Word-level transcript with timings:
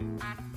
Bye. 0.00 0.51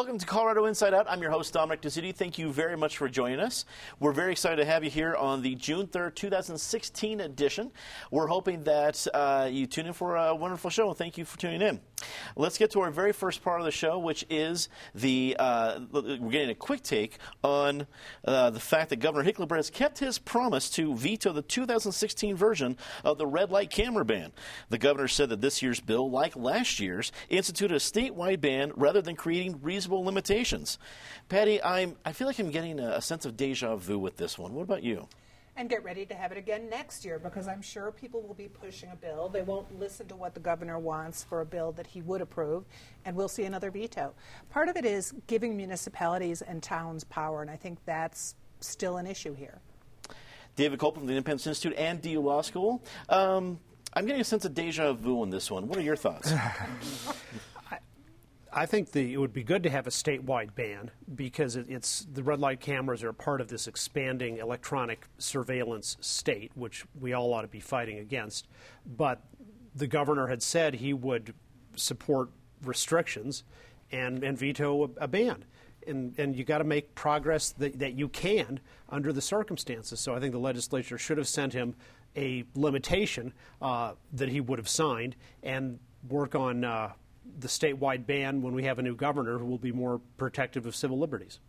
Welcome 0.00 0.16
to 0.16 0.24
Colorado 0.24 0.64
Inside 0.64 0.94
Out. 0.94 1.04
I'm 1.10 1.20
your 1.20 1.30
host, 1.30 1.52
Dominic 1.52 1.82
Dezzutti. 1.82 2.14
Thank 2.14 2.38
you 2.38 2.50
very 2.50 2.74
much 2.74 2.96
for 2.96 3.06
joining 3.06 3.38
us. 3.38 3.66
We're 3.98 4.14
very 4.14 4.32
excited 4.32 4.56
to 4.56 4.64
have 4.64 4.82
you 4.82 4.88
here 4.88 5.14
on 5.14 5.42
the 5.42 5.54
June 5.56 5.86
3rd, 5.86 6.14
2016 6.14 7.20
edition. 7.20 7.70
We're 8.10 8.26
hoping 8.26 8.64
that 8.64 9.06
uh, 9.12 9.50
you 9.52 9.66
tune 9.66 9.84
in 9.84 9.92
for 9.92 10.16
a 10.16 10.34
wonderful 10.34 10.70
show. 10.70 10.94
Thank 10.94 11.18
you 11.18 11.26
for 11.26 11.38
tuning 11.38 11.60
in. 11.60 11.80
Let's 12.36 12.58
get 12.58 12.70
to 12.72 12.80
our 12.80 12.90
very 12.90 13.12
first 13.12 13.42
part 13.42 13.60
of 13.60 13.64
the 13.64 13.70
show, 13.70 13.98
which 13.98 14.24
is 14.30 14.68
the 14.94 15.36
uh, 15.38 15.80
we're 15.92 16.30
getting 16.30 16.50
a 16.50 16.54
quick 16.54 16.82
take 16.82 17.18
on 17.42 17.86
uh, 18.24 18.50
the 18.50 18.60
fact 18.60 18.90
that 18.90 18.96
Governor 18.96 19.30
Hickenlooper 19.30 19.56
has 19.56 19.70
kept 19.70 19.98
his 19.98 20.18
promise 20.18 20.70
to 20.70 20.94
veto 20.94 21.32
the 21.32 21.42
2016 21.42 22.36
version 22.36 22.76
of 23.04 23.18
the 23.18 23.26
red 23.26 23.50
light 23.50 23.70
camera 23.70 24.04
ban. 24.04 24.32
The 24.68 24.78
governor 24.78 25.08
said 25.08 25.28
that 25.30 25.40
this 25.40 25.62
year's 25.62 25.80
bill, 25.80 26.10
like 26.10 26.36
last 26.36 26.80
year's, 26.80 27.12
instituted 27.28 27.74
a 27.74 27.78
statewide 27.78 28.40
ban 28.40 28.72
rather 28.76 29.02
than 29.02 29.16
creating 29.16 29.60
reasonable 29.62 30.04
limitations. 30.04 30.78
Patty, 31.28 31.62
I'm, 31.62 31.96
I 32.04 32.12
feel 32.12 32.26
like 32.26 32.38
I'm 32.38 32.50
getting 32.50 32.80
a 32.80 33.00
sense 33.00 33.24
of 33.24 33.36
deja 33.36 33.76
vu 33.76 33.98
with 33.98 34.16
this 34.16 34.38
one. 34.38 34.54
What 34.54 34.62
about 34.62 34.82
you? 34.82 35.08
And 35.60 35.68
get 35.68 35.84
ready 35.84 36.06
to 36.06 36.14
have 36.14 36.32
it 36.32 36.38
again 36.38 36.70
next 36.70 37.04
year 37.04 37.18
because 37.18 37.46
I'm 37.46 37.60
sure 37.60 37.92
people 37.92 38.22
will 38.22 38.34
be 38.34 38.48
pushing 38.48 38.88
a 38.92 38.96
bill. 38.96 39.28
They 39.28 39.42
won't 39.42 39.78
listen 39.78 40.08
to 40.08 40.16
what 40.16 40.32
the 40.32 40.40
governor 40.40 40.78
wants 40.78 41.22
for 41.22 41.42
a 41.42 41.44
bill 41.44 41.70
that 41.72 41.86
he 41.86 42.00
would 42.00 42.22
approve, 42.22 42.64
and 43.04 43.14
we'll 43.14 43.28
see 43.28 43.44
another 43.44 43.70
veto. 43.70 44.14
Part 44.48 44.70
of 44.70 44.78
it 44.78 44.86
is 44.86 45.12
giving 45.26 45.58
municipalities 45.58 46.40
and 46.40 46.62
towns 46.62 47.04
power, 47.04 47.42
and 47.42 47.50
I 47.50 47.56
think 47.56 47.78
that's 47.84 48.36
still 48.60 48.96
an 48.96 49.06
issue 49.06 49.34
here. 49.34 49.58
David 50.56 50.78
Copeland 50.78 51.02
from 51.02 51.06
the 51.08 51.12
Independence 51.12 51.46
Institute 51.46 51.76
and 51.76 52.00
DU 52.00 52.20
Law 52.20 52.40
School. 52.40 52.82
Um, 53.10 53.60
I'm 53.92 54.06
getting 54.06 54.22
a 54.22 54.24
sense 54.24 54.46
of 54.46 54.54
deja 54.54 54.94
vu 54.94 55.20
on 55.20 55.28
this 55.28 55.50
one. 55.50 55.68
What 55.68 55.78
are 55.78 55.82
your 55.82 55.96
thoughts? 55.96 56.32
I 58.52 58.66
think 58.66 58.92
the, 58.92 59.12
it 59.12 59.16
would 59.16 59.32
be 59.32 59.44
good 59.44 59.62
to 59.62 59.70
have 59.70 59.86
a 59.86 59.90
statewide 59.90 60.54
ban 60.54 60.90
because 61.14 61.56
it, 61.56 61.66
it's 61.68 62.06
the 62.12 62.22
red 62.22 62.40
light 62.40 62.60
cameras 62.60 63.02
are 63.04 63.12
part 63.12 63.40
of 63.40 63.48
this 63.48 63.68
expanding 63.68 64.38
electronic 64.38 65.06
surveillance 65.18 65.96
state, 66.00 66.50
which 66.54 66.84
we 66.98 67.12
all 67.12 67.32
ought 67.32 67.42
to 67.42 67.48
be 67.48 67.60
fighting 67.60 67.98
against. 67.98 68.48
But 68.96 69.22
the 69.74 69.86
governor 69.86 70.26
had 70.26 70.42
said 70.42 70.74
he 70.74 70.92
would 70.92 71.34
support 71.76 72.30
restrictions 72.64 73.44
and, 73.92 74.22
and 74.24 74.36
veto 74.36 74.84
a, 74.84 75.04
a 75.04 75.08
ban. 75.08 75.44
And, 75.86 76.18
and 76.18 76.36
you 76.36 76.44
got 76.44 76.58
to 76.58 76.64
make 76.64 76.94
progress 76.94 77.50
that, 77.52 77.78
that 77.78 77.94
you 77.94 78.08
can 78.08 78.60
under 78.88 79.12
the 79.12 79.22
circumstances. 79.22 80.00
So 80.00 80.14
I 80.14 80.20
think 80.20 80.32
the 80.32 80.38
legislature 80.38 80.98
should 80.98 81.18
have 81.18 81.28
sent 81.28 81.52
him 81.52 81.74
a 82.16 82.44
limitation 82.54 83.32
uh, 83.62 83.92
that 84.12 84.28
he 84.28 84.40
would 84.40 84.58
have 84.58 84.68
signed 84.68 85.16
and 85.42 85.78
work 86.08 86.34
on 86.34 86.64
uh, 86.64 86.92
the 87.38 87.48
statewide 87.48 88.06
ban 88.06 88.42
when 88.42 88.54
we 88.54 88.64
have 88.64 88.78
a 88.78 88.82
new 88.82 88.94
governor 88.94 89.38
who 89.38 89.46
will 89.46 89.58
be 89.58 89.72
more 89.72 90.00
protective 90.16 90.66
of 90.66 90.74
civil 90.74 90.98
liberties. 90.98 91.40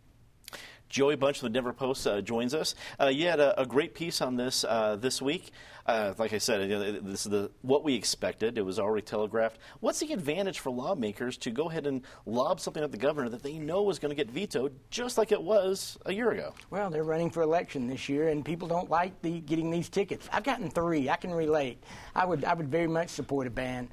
Joey 0.92 1.16
Bunch 1.16 1.38
from 1.38 1.46
the 1.46 1.54
Denver 1.54 1.72
Post 1.72 2.06
uh, 2.06 2.20
joins 2.20 2.52
us. 2.52 2.74
Uh, 3.00 3.06
you 3.06 3.26
had 3.26 3.40
a, 3.40 3.58
a, 3.58 3.64
great 3.64 3.94
piece 3.94 4.20
on 4.20 4.36
this 4.36 4.62
uh, 4.62 4.96
this 4.96 5.22
week. 5.22 5.50
Uh, 5.86 6.12
like 6.18 6.34
I 6.34 6.38
said, 6.38 6.68
this 7.02 7.24
is 7.24 7.30
the, 7.30 7.50
what 7.62 7.82
we 7.82 7.94
expected. 7.94 8.58
It 8.58 8.62
was 8.62 8.78
already 8.78 9.02
telegraphed. 9.02 9.58
What's 9.80 10.00
the 10.00 10.12
advantage 10.12 10.60
for 10.60 10.70
lawmakers 10.70 11.38
to 11.38 11.50
go 11.50 11.70
ahead 11.70 11.86
and 11.86 12.02
lob 12.26 12.60
something 12.60 12.84
at 12.84 12.92
the 12.92 12.98
governor 12.98 13.30
that 13.30 13.42
they 13.42 13.58
know 13.58 13.88
is 13.88 13.98
going 13.98 14.10
to 14.10 14.14
get 14.14 14.30
vetoed, 14.30 14.78
just 14.90 15.16
like 15.16 15.32
it 15.32 15.42
was 15.42 15.96
a 16.04 16.12
year 16.12 16.30
ago? 16.30 16.52
Well, 16.68 16.90
they're 16.90 17.04
running 17.04 17.30
for 17.30 17.42
election 17.42 17.88
this 17.88 18.10
year, 18.10 18.28
and 18.28 18.44
people 18.44 18.68
don't 18.68 18.90
like 18.90 19.20
the, 19.22 19.40
getting 19.40 19.70
these 19.70 19.88
tickets. 19.88 20.28
I've 20.30 20.44
gotten 20.44 20.70
three. 20.70 21.08
I 21.08 21.16
can 21.16 21.32
relate. 21.32 21.82
I 22.14 22.26
would 22.26 22.44
I 22.44 22.52
would 22.52 22.68
very 22.68 22.86
much 22.86 23.08
support 23.08 23.46
a 23.46 23.50
ban. 23.50 23.88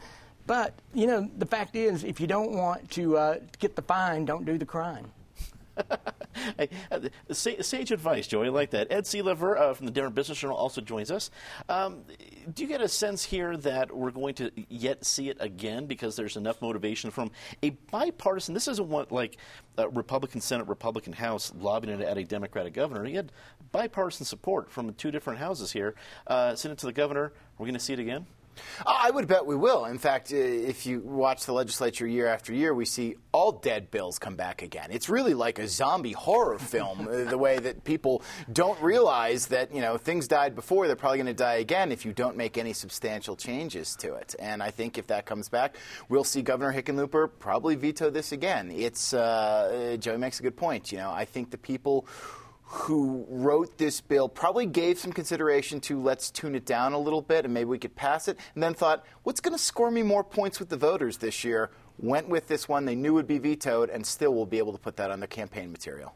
But, 0.50 0.74
you 0.96 1.06
know, 1.06 1.30
the 1.38 1.46
fact 1.46 1.76
is, 1.76 2.04
if 2.04 2.20
you 2.20 2.26
don't 2.26 2.54
want 2.54 2.90
to 2.94 3.16
uh, 3.18 3.36
get 3.60 3.76
the 3.76 3.84
fine, 3.84 4.26
don't 4.26 4.46
do 4.46 4.58
the 4.58 4.66
crime. 4.66 5.06
uh, 6.58 6.66
sage 7.32 7.92
advice, 7.92 8.26
Joey. 8.26 8.48
I 8.48 8.50
like 8.50 8.72
that. 8.72 8.92
Ed 8.92 9.04
Sealover 9.04 9.60
uh, 9.60 9.76
from 9.76 9.86
the 9.86 9.92
Denver 9.92 10.10
Business 10.10 10.40
Journal 10.40 10.58
also 10.58 10.82
joins 10.82 11.12
us. 11.12 11.30
Um, 11.70 12.02
do 12.52 12.64
you 12.64 12.68
get 12.68 12.82
a 12.82 12.88
sense 12.88 13.24
here 13.24 13.58
that 13.58 13.96
we're 13.96 14.10
going 14.10 14.34
to 14.36 14.52
yet 14.70 15.06
see 15.06 15.30
it 15.30 15.38
again 15.40 15.86
because 15.86 16.16
there's 16.16 16.36
enough 16.36 16.64
motivation 16.64 17.12
from 17.12 17.30
a 17.62 17.70
bipartisan? 17.92 18.56
This 18.56 18.68
isn't 18.68 18.90
what 18.90 19.12
like 19.12 19.38
Republican 19.92 20.42
Senate, 20.42 20.68
Republican 20.68 21.14
House 21.14 21.54
lobbying 21.60 22.00
it 22.00 22.04
at 22.04 22.18
a 22.18 22.24
Democratic 22.24 22.74
governor. 22.74 23.06
You 23.06 23.18
had 23.18 23.32
bipartisan 23.72 24.26
support 24.26 24.72
from 24.72 24.96
two 24.96 25.12
different 25.12 25.38
houses 25.38 25.72
here. 25.72 25.94
Uh, 26.26 26.56
send 26.56 26.72
it 26.72 26.80
to 26.80 26.88
the 26.88 26.92
governor. 26.92 27.34
We're 27.60 27.68
going 27.68 27.76
to 27.76 27.80
see 27.80 27.94
it 27.94 28.00
again. 28.00 28.26
I 28.86 29.12
would 29.12 29.28
bet 29.28 29.46
we 29.46 29.56
will. 29.56 29.86
In 29.86 29.98
fact, 29.98 30.32
uh, 30.32 30.38
if 30.38 30.86
you 30.86 31.02
watch 31.02 31.46
the 31.46 31.54
legislature 31.54 32.08
year 32.08 32.28
after 32.28 32.54
year, 32.54 32.74
we 32.74 32.86
see 32.86 33.16
all 33.32 33.52
dead 33.52 33.92
bills 33.92 34.20
come 34.20 34.36
back 34.36 34.62
again. 34.62 34.90
It's 34.92 35.10
really 35.10 35.34
like 35.34 35.60
a 35.60 35.68
zombie 35.68 36.14
horror 36.14 36.60
film, 36.60 37.08
uh, 37.08 37.30
the 37.30 37.38
way 37.38 37.60
that 37.60 37.84
people 37.84 38.22
don't 38.52 38.80
realize 38.82 39.48
that, 39.48 39.74
you 39.74 39.82
know, 39.82 39.98
things 39.98 40.28
died 40.28 40.56
before, 40.56 40.88
they're 40.88 40.96
probably 40.96 41.18
going 41.18 41.28
to 41.28 41.34
die 41.34 41.56
again 41.56 41.92
if 41.92 42.06
you 42.06 42.14
don't 42.14 42.36
make 42.36 42.58
any 42.58 42.74
substantial 42.74 43.36
changes 43.36 43.96
to 43.98 44.16
it. 44.16 44.36
And 44.40 44.64
I 44.64 44.72
think 44.72 44.98
if 44.98 45.08
that 45.08 45.26
comes 45.26 45.50
back, 45.50 45.76
we'll 46.10 46.24
see 46.24 46.42
Governor 46.42 46.74
Hickenlooper 46.74 47.30
probably 47.40 47.76
veto 47.76 48.10
this 48.10 48.32
again. 48.32 48.72
It's, 48.72 49.14
uh, 49.14 49.98
Joey 50.00 50.18
makes 50.18 50.40
a 50.40 50.44
good 50.44 50.58
point. 50.58 50.92
You 50.92 50.98
know, 50.98 51.12
I 51.12 51.26
think 51.26 51.52
the 51.52 51.58
people 51.58 52.08
who 52.72 53.26
wrote 53.30 53.80
this 53.80 54.00
bill 54.00 54.30
probably 54.30 54.68
gave 54.68 55.00
some 55.00 55.12
consideration 55.12 55.82
to 55.82 56.00
let's 56.00 56.30
tune 56.30 56.54
it 56.54 56.68
down 56.68 56.94
a 56.94 57.00
little 57.00 57.22
bit 57.22 57.44
and 57.44 57.52
maybe 57.52 57.66
we 57.66 57.80
could 57.80 57.96
pass 57.96 58.28
it, 58.28 58.38
and 58.54 58.62
then 58.62 58.76
thought, 58.76 59.04
what's 59.24 59.40
going 59.40 59.56
to 59.56 59.62
score 59.62 59.90
me 59.90 60.04
more 60.04 60.24
points 60.24 60.60
with 60.60 60.70
the 60.70 60.78
voters 60.78 61.18
this 61.18 61.44
year? 61.44 61.72
Went 61.98 62.30
with 62.30 62.48
this 62.48 62.70
one 62.70 62.86
they 62.86 62.96
knew 62.96 63.16
would 63.16 63.26
be 63.26 63.40
vetoed 63.40 63.90
and 63.90 64.06
still 64.06 64.36
will 64.36 64.46
be 64.46 64.60
able 64.60 64.72
to 64.72 64.78
put 64.78 64.98
that 64.98 65.10
on 65.10 65.20
their 65.20 65.28
campaign 65.28 65.72
material. 65.72 66.16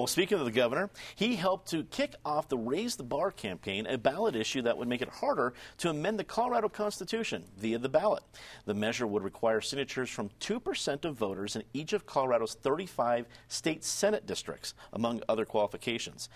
Well, 0.00 0.06
speaking 0.06 0.38
of 0.38 0.46
the 0.46 0.50
governor, 0.50 0.88
he 1.14 1.36
helped 1.36 1.68
to 1.72 1.84
kick 1.84 2.14
off 2.24 2.48
the 2.48 2.56
Raise 2.56 2.96
the 2.96 3.02
Bar 3.02 3.30
campaign, 3.32 3.86
a 3.86 3.98
ballot 3.98 4.34
issue 4.34 4.62
that 4.62 4.78
would 4.78 4.88
make 4.88 5.02
it 5.02 5.10
harder 5.10 5.52
to 5.76 5.90
amend 5.90 6.18
the 6.18 6.24
Colorado 6.24 6.70
Constitution 6.70 7.44
via 7.58 7.76
the 7.76 7.90
ballot. 7.90 8.22
The 8.64 8.72
measure 8.72 9.06
would 9.06 9.22
require 9.22 9.60
signatures 9.60 10.08
from 10.08 10.30
2% 10.40 11.04
of 11.04 11.16
voters 11.16 11.54
in 11.54 11.64
each 11.74 11.92
of 11.92 12.06
Colorado's 12.06 12.54
35 12.54 13.26
state 13.48 13.84
Senate 13.84 14.24
districts, 14.24 14.72
among 14.94 15.20
other 15.28 15.44
qualifications. 15.44 16.30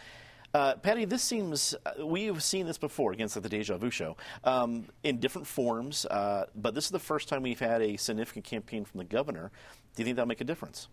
Uh, 0.52 0.74
Patty, 0.74 1.06
this 1.06 1.22
seems, 1.22 1.74
uh, 1.86 2.04
we've 2.04 2.42
seen 2.42 2.66
this 2.66 2.76
before 2.76 3.12
against 3.12 3.42
the 3.42 3.48
Deja 3.48 3.78
Vu 3.78 3.88
show 3.88 4.14
um, 4.44 4.84
in 5.04 5.20
different 5.20 5.46
forms, 5.46 6.04
uh, 6.04 6.44
but 6.54 6.74
this 6.74 6.84
is 6.84 6.90
the 6.90 6.98
first 6.98 7.30
time 7.30 7.42
we've 7.42 7.58
had 7.58 7.80
a 7.80 7.96
significant 7.96 8.44
campaign 8.44 8.84
from 8.84 8.98
the 8.98 9.04
governor. 9.04 9.50
Do 9.96 10.02
you 10.02 10.04
think 10.04 10.16
that'll 10.16 10.28
make 10.28 10.42
a 10.42 10.44
difference? 10.44 10.88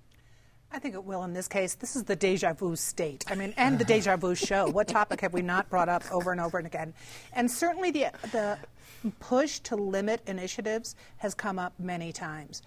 I 0.73 0.79
think 0.79 0.95
it 0.95 1.03
will 1.03 1.23
in 1.23 1.33
this 1.33 1.47
case. 1.47 1.75
This 1.75 1.95
is 1.95 2.03
the 2.03 2.15
deja 2.15 2.53
vu 2.53 2.75
state. 2.75 3.25
I 3.27 3.35
mean, 3.35 3.53
and 3.57 3.77
the 3.77 3.83
deja 3.83 4.15
vu 4.15 4.35
show. 4.35 4.69
What 4.69 4.87
topic 4.87 5.19
have 5.21 5.33
we 5.33 5.41
not 5.41 5.69
brought 5.69 5.89
up 5.89 6.03
over 6.11 6.31
and 6.31 6.39
over 6.39 6.57
and 6.57 6.65
again? 6.65 6.93
And 7.33 7.51
certainly 7.51 7.91
the, 7.91 8.11
the 8.31 8.57
push 9.19 9.59
to 9.59 9.75
limit 9.75 10.21
initiatives 10.27 10.95
has 11.17 11.33
come 11.33 11.59
up 11.59 11.73
many 11.77 12.13
times. 12.13 12.61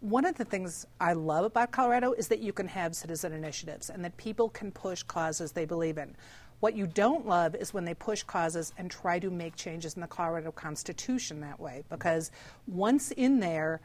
One 0.00 0.24
of 0.24 0.36
the 0.36 0.44
things 0.46 0.86
I 0.98 1.12
love 1.12 1.44
about 1.44 1.70
Colorado 1.70 2.12
is 2.12 2.28
that 2.28 2.38
you 2.38 2.54
can 2.54 2.66
have 2.68 2.96
citizen 2.96 3.34
initiatives 3.34 3.90
and 3.90 4.02
that 4.04 4.16
people 4.16 4.48
can 4.48 4.72
push 4.72 5.02
causes 5.02 5.52
they 5.52 5.66
believe 5.66 5.98
in. 5.98 6.16
What 6.60 6.74
you 6.74 6.86
don't 6.86 7.26
love 7.26 7.54
is 7.54 7.74
when 7.74 7.84
they 7.84 7.94
push 7.94 8.22
causes 8.22 8.72
and 8.78 8.90
try 8.90 9.18
to 9.18 9.30
make 9.30 9.56
changes 9.56 9.94
in 9.94 10.00
the 10.00 10.06
Colorado 10.06 10.52
Constitution 10.52 11.40
that 11.40 11.60
way, 11.60 11.84
because 11.90 12.30
once 12.66 13.10
in 13.10 13.40
there, 13.40 13.80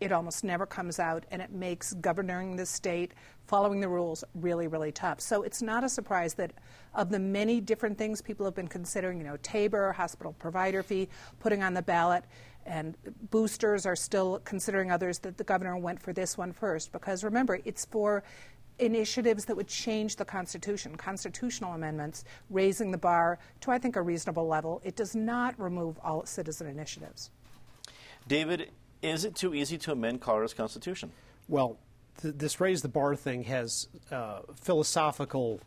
it 0.00 0.12
almost 0.12 0.44
never 0.44 0.66
comes 0.66 0.98
out, 0.98 1.24
and 1.30 1.40
it 1.40 1.52
makes 1.52 1.94
governing 1.94 2.56
the 2.56 2.66
state, 2.66 3.12
following 3.46 3.80
the 3.80 3.88
rules, 3.88 4.24
really, 4.34 4.66
really 4.66 4.92
tough. 4.92 5.20
So 5.20 5.42
it's 5.42 5.62
not 5.62 5.84
a 5.84 5.88
surprise 5.88 6.34
that 6.34 6.52
of 6.94 7.10
the 7.10 7.18
many 7.18 7.60
different 7.60 7.98
things 7.98 8.20
people 8.20 8.44
have 8.44 8.54
been 8.54 8.68
considering, 8.68 9.18
you 9.18 9.24
know, 9.24 9.36
TABOR, 9.38 9.92
hospital 9.94 10.34
provider 10.38 10.82
fee, 10.82 11.08
putting 11.40 11.62
on 11.62 11.74
the 11.74 11.82
ballot, 11.82 12.24
and 12.66 12.96
boosters 13.30 13.84
are 13.86 13.96
still 13.96 14.40
considering 14.44 14.90
others, 14.90 15.18
that 15.20 15.36
the 15.36 15.44
governor 15.44 15.76
went 15.76 16.00
for 16.00 16.12
this 16.12 16.38
one 16.38 16.52
first. 16.52 16.92
Because 16.92 17.22
remember, 17.22 17.60
it's 17.64 17.84
for 17.84 18.24
initiatives 18.78 19.44
that 19.44 19.56
would 19.56 19.68
change 19.68 20.16
the 20.16 20.24
Constitution, 20.24 20.96
constitutional 20.96 21.74
amendments, 21.74 22.24
raising 22.50 22.90
the 22.90 22.98
bar 22.98 23.38
to, 23.60 23.70
I 23.70 23.78
think, 23.78 23.96
a 23.96 24.02
reasonable 24.02 24.48
level. 24.48 24.80
It 24.82 24.96
does 24.96 25.14
not 25.14 25.58
remove 25.60 25.98
all 26.02 26.26
citizen 26.26 26.66
initiatives. 26.66 27.30
David, 28.26 28.70
is 29.04 29.24
it 29.24 29.34
too 29.34 29.54
easy 29.54 29.78
to 29.78 29.92
amend 29.92 30.20
Colorado's 30.20 30.54
constitution? 30.54 31.12
Well, 31.48 31.78
th- 32.22 32.34
this 32.36 32.60
raise 32.60 32.82
the 32.82 32.88
bar 32.88 33.14
thing 33.14 33.44
has 33.44 33.88
uh, 34.10 34.40
philosophical 34.54 35.60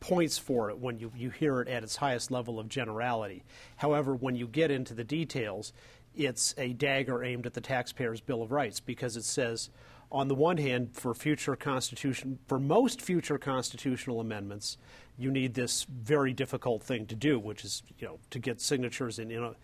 points 0.00 0.36
for 0.36 0.68
it 0.68 0.78
when 0.78 0.98
you, 0.98 1.12
you 1.16 1.30
hear 1.30 1.60
it 1.60 1.68
at 1.68 1.82
its 1.82 1.96
highest 1.96 2.30
level 2.30 2.58
of 2.58 2.68
generality. 2.68 3.44
However, 3.76 4.14
when 4.14 4.34
you 4.34 4.46
get 4.46 4.70
into 4.70 4.94
the 4.94 5.04
details, 5.04 5.72
it's 6.14 6.54
a 6.58 6.72
dagger 6.74 7.24
aimed 7.24 7.46
at 7.46 7.54
the 7.54 7.60
taxpayer's 7.60 8.20
Bill 8.20 8.42
of 8.42 8.52
Rights 8.52 8.80
because 8.80 9.16
it 9.16 9.24
says, 9.24 9.70
on 10.10 10.28
the 10.28 10.34
one 10.34 10.58
hand, 10.58 10.90
for 10.92 11.14
future 11.14 11.56
constitution, 11.56 12.38
for 12.46 12.58
most 12.58 13.00
future 13.00 13.38
constitutional 13.38 14.20
amendments, 14.20 14.76
you 15.16 15.30
need 15.30 15.54
this 15.54 15.84
very 15.84 16.32
difficult 16.32 16.82
thing 16.82 17.06
to 17.06 17.14
do, 17.14 17.38
which 17.38 17.64
is 17.64 17.82
you 17.98 18.06
know 18.06 18.18
to 18.30 18.38
get 18.38 18.60
signatures 18.60 19.18
in, 19.18 19.30
in 19.30 19.42
a, 19.42 19.54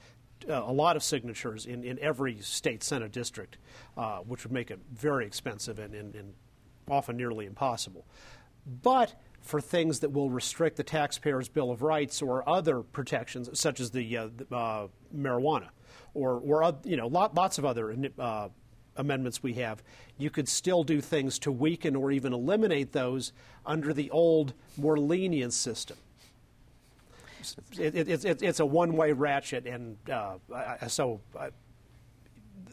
a 0.49 0.73
lot 0.73 0.97
of 0.97 1.03
signatures 1.03 1.67
in, 1.67 1.85
in 1.85 1.99
every 2.01 2.39
state 2.41 2.83
senate 2.83 3.13
district, 3.13 3.59
uh, 3.97 4.19
which 4.19 4.45
would 4.45 4.53
make 4.53 4.71
it 4.71 4.79
very 4.93 5.27
expensive 5.27 5.79
and, 5.79 5.95
and, 5.95 6.15
and 6.15 6.35
often 6.89 7.17
nearly 7.17 7.47
impossible. 7.47 8.07
But 8.83 9.15
for 9.41 9.61
things 9.61 10.01
that 10.01 10.11
will 10.11 10.31
restrict 10.31 10.77
the 10.77 10.83
taxpayer's 10.83 11.49
Bill 11.49 11.71
of 11.71 11.83
Rights 11.83 12.21
or 12.21 12.49
other 12.49 12.81
protections, 12.81 13.49
such 13.59 13.81
as 13.81 13.91
the, 13.91 14.17
uh, 14.17 14.29
the 14.37 14.57
uh, 14.57 14.89
marijuana, 15.17 15.69
or, 16.15 16.41
or 16.45 16.77
you 16.85 16.97
know, 16.97 17.07
lot, 17.07 17.35
lots 17.35 17.59
of 17.59 17.65
other 17.65 17.97
uh, 18.19 18.49
amendments 18.97 19.43
we 19.43 19.55
have, 19.55 19.83
you 20.19 20.29
could 20.29 20.49
still 20.49 20.85
do 20.85 21.01
things 21.01 21.39
to 21.39 21.53
weaken 21.53 21.97
or 21.97 22.11
even 22.11 22.33
eliminate 22.33 22.93
those 22.93 23.33
under 23.65 23.93
the 23.93 24.11
old, 24.11 24.53
more 24.77 24.99
lenient 24.99 25.53
system. 25.53 25.97
It, 27.79 27.97
it, 27.97 28.25
it, 28.25 28.43
it's 28.43 28.61
a 28.61 28.67
one-way 28.67 29.13
ratchet, 29.13 29.67
and 29.67 29.97
uh, 30.11 30.39
so 30.89 31.21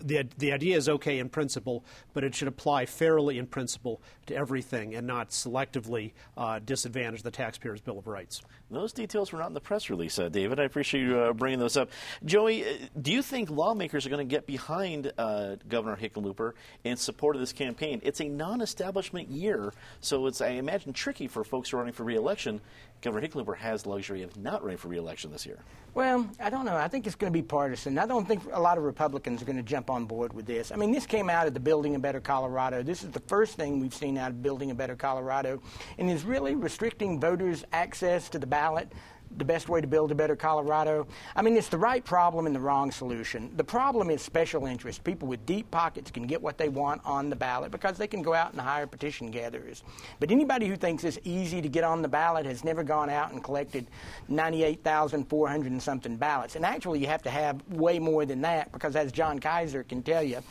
the, 0.02 0.28
the 0.38 0.52
idea 0.52 0.78
is 0.78 0.90
okay 0.90 1.20
in 1.20 1.30
principle, 1.30 1.84
but 2.14 2.24
it 2.24 2.36
should 2.36 2.48
apply 2.48 2.86
fairly 2.86 3.38
in 3.38 3.48
principle 3.48 4.02
to 4.28 4.36
everything 4.36 4.96
and 4.96 5.06
not 5.08 5.30
selectively 5.30 6.14
uh, 6.38 6.60
disadvantage 6.60 7.24
the 7.24 7.32
taxpayer's 7.32 7.82
Bill 7.82 7.98
of 7.98 8.08
Rights. 8.08 8.42
Those 8.70 8.94
details 8.94 9.32
were 9.32 9.40
not 9.40 9.48
in 9.48 9.54
the 9.54 9.62
press 9.62 9.90
release, 9.90 10.18
uh, 10.20 10.30
David. 10.30 10.60
I 10.60 10.64
appreciate 10.64 11.02
you 11.02 11.18
uh, 11.18 11.34
bringing 11.34 11.60
those 11.60 11.78
up. 11.78 11.90
Joey, 12.24 12.64
uh, 12.64 12.68
do 13.02 13.12
you 13.12 13.22
think 13.22 13.50
lawmakers 13.50 14.06
are 14.06 14.10
going 14.10 14.28
to 14.28 14.30
get 14.32 14.46
behind 14.46 15.12
uh, 15.18 15.56
Governor 15.68 15.98
Hickenlooper 15.98 16.54
in 16.84 16.98
support 16.98 17.36
of 17.36 17.40
this 17.40 17.54
campaign? 17.54 18.02
It's 18.04 18.22
a 18.22 18.28
non 18.28 18.62
establishment 18.62 19.30
year, 19.30 19.74
so 20.02 20.26
it's, 20.28 20.42
I 20.42 20.50
imagine, 20.50 20.94
tricky 20.94 21.28
for 21.28 21.44
folks 21.44 21.74
running 21.74 21.94
for 21.94 22.04
reelection. 22.04 22.62
Governor 23.02 23.28
Hickenlooper 23.28 23.56
has 23.58 23.84
the 23.84 23.90
luxury 23.90 24.24
of 24.24 24.36
not 24.36 24.64
running 24.64 24.78
for 24.78 24.88
reelection 24.88 25.32
this 25.32 25.46
year. 25.46 25.60
Well, 25.94 26.30
I 26.40 26.50
don't 26.50 26.66
know. 26.66 26.76
I 26.76 26.88
think 26.88 27.06
it's 27.06 27.16
going 27.16 27.32
to 27.32 27.38
be 27.38 27.44
partisan. 27.44 27.98
I 27.98 28.06
don't 28.06 28.28
think 28.28 28.42
a 28.52 28.60
lot 28.60 28.78
of 28.78 28.84
Republicans 28.84 29.42
are 29.42 29.46
going 29.46 29.58
to 29.58 29.64
jump 29.64 29.90
on 29.90 30.06
board 30.06 30.34
with 30.34 30.46
this. 30.46 30.72
I 30.72 30.76
mean, 30.76 30.92
this 30.92 31.06
came 31.06 31.30
out 31.30 31.48
of 31.48 31.54
the 31.54 31.60
Building 31.60 31.96
a 31.96 32.00
Better 32.00 32.20
Colorado. 32.20 32.84
This 32.84 33.04
is 33.04 33.12
the 33.12 33.22
first 33.22 33.56
thing 33.56 33.80
we've 33.80 33.94
seen 33.94 34.18
out 34.18 34.32
of 34.32 34.42
Building 34.42 34.72
a 34.72 34.76
Better 34.76 34.96
Colorado, 34.96 35.62
and 35.98 36.10
is 36.10 36.26
really 36.26 36.56
restricting 36.56 37.20
voters' 37.20 37.64
access 37.72 38.28
to 38.30 38.40
the 38.40 38.48
ballot 38.48 38.92
the 39.38 39.46
best 39.46 39.70
way 39.70 39.82
to 39.82 39.88
build 39.88 40.12
a 40.12 40.16
better 40.16 40.36
Colorado? 40.36 41.08
I 41.36 41.42
mean, 41.42 41.58
it's 41.58 41.70
the 41.70 41.78
right 41.78 42.04
problem 42.04 42.46
and 42.46 42.56
the 42.56 42.60
wrong 42.60 42.92
solution. 42.92 43.52
The 43.56 43.64
problem 43.64 44.10
is 44.10 44.22
special 44.22 44.66
interest. 44.66 45.04
People 45.04 45.28
with 45.28 45.46
deep 45.46 45.70
pockets 45.72 46.12
can 46.12 46.28
get 46.28 46.42
what 46.42 46.58
they 46.58 46.70
want 46.70 47.02
on 47.06 47.30
the 47.30 47.36
ballot 47.36 47.72
because 47.72 47.98
they 47.98 48.08
can 48.08 48.22
go 48.22 48.34
out 48.34 48.52
and 48.52 48.62
hire 48.62 48.88
petition 48.88 49.32
gatherers. 49.32 49.84
But 50.20 50.32
anybody 50.32 50.68
who 50.68 50.76
thinks 50.76 51.04
it's 51.04 51.20
easy 51.24 51.62
to 51.62 51.70
get 51.70 51.84
on 51.84 52.02
the 52.02 52.08
ballot 52.08 52.46
has 52.46 52.64
never 52.64 52.84
gone 52.84 53.10
out 53.10 53.32
and 53.32 53.44
collected 53.44 53.88
98,400 54.30 55.72
and 55.72 55.82
something 55.82 56.18
ballots. 56.18 56.56
And 56.56 56.66
actually, 56.66 57.00
you 57.00 57.08
have 57.08 57.24
to 57.24 57.30
have 57.30 57.62
way 57.70 58.00
more 58.00 58.26
than 58.26 58.42
that 58.42 58.72
because, 58.72 58.96
as 58.96 59.12
Jon 59.12 59.40
Keyser 59.40 59.88
can 59.88 60.04
tell 60.04 60.24
you, 60.24 60.42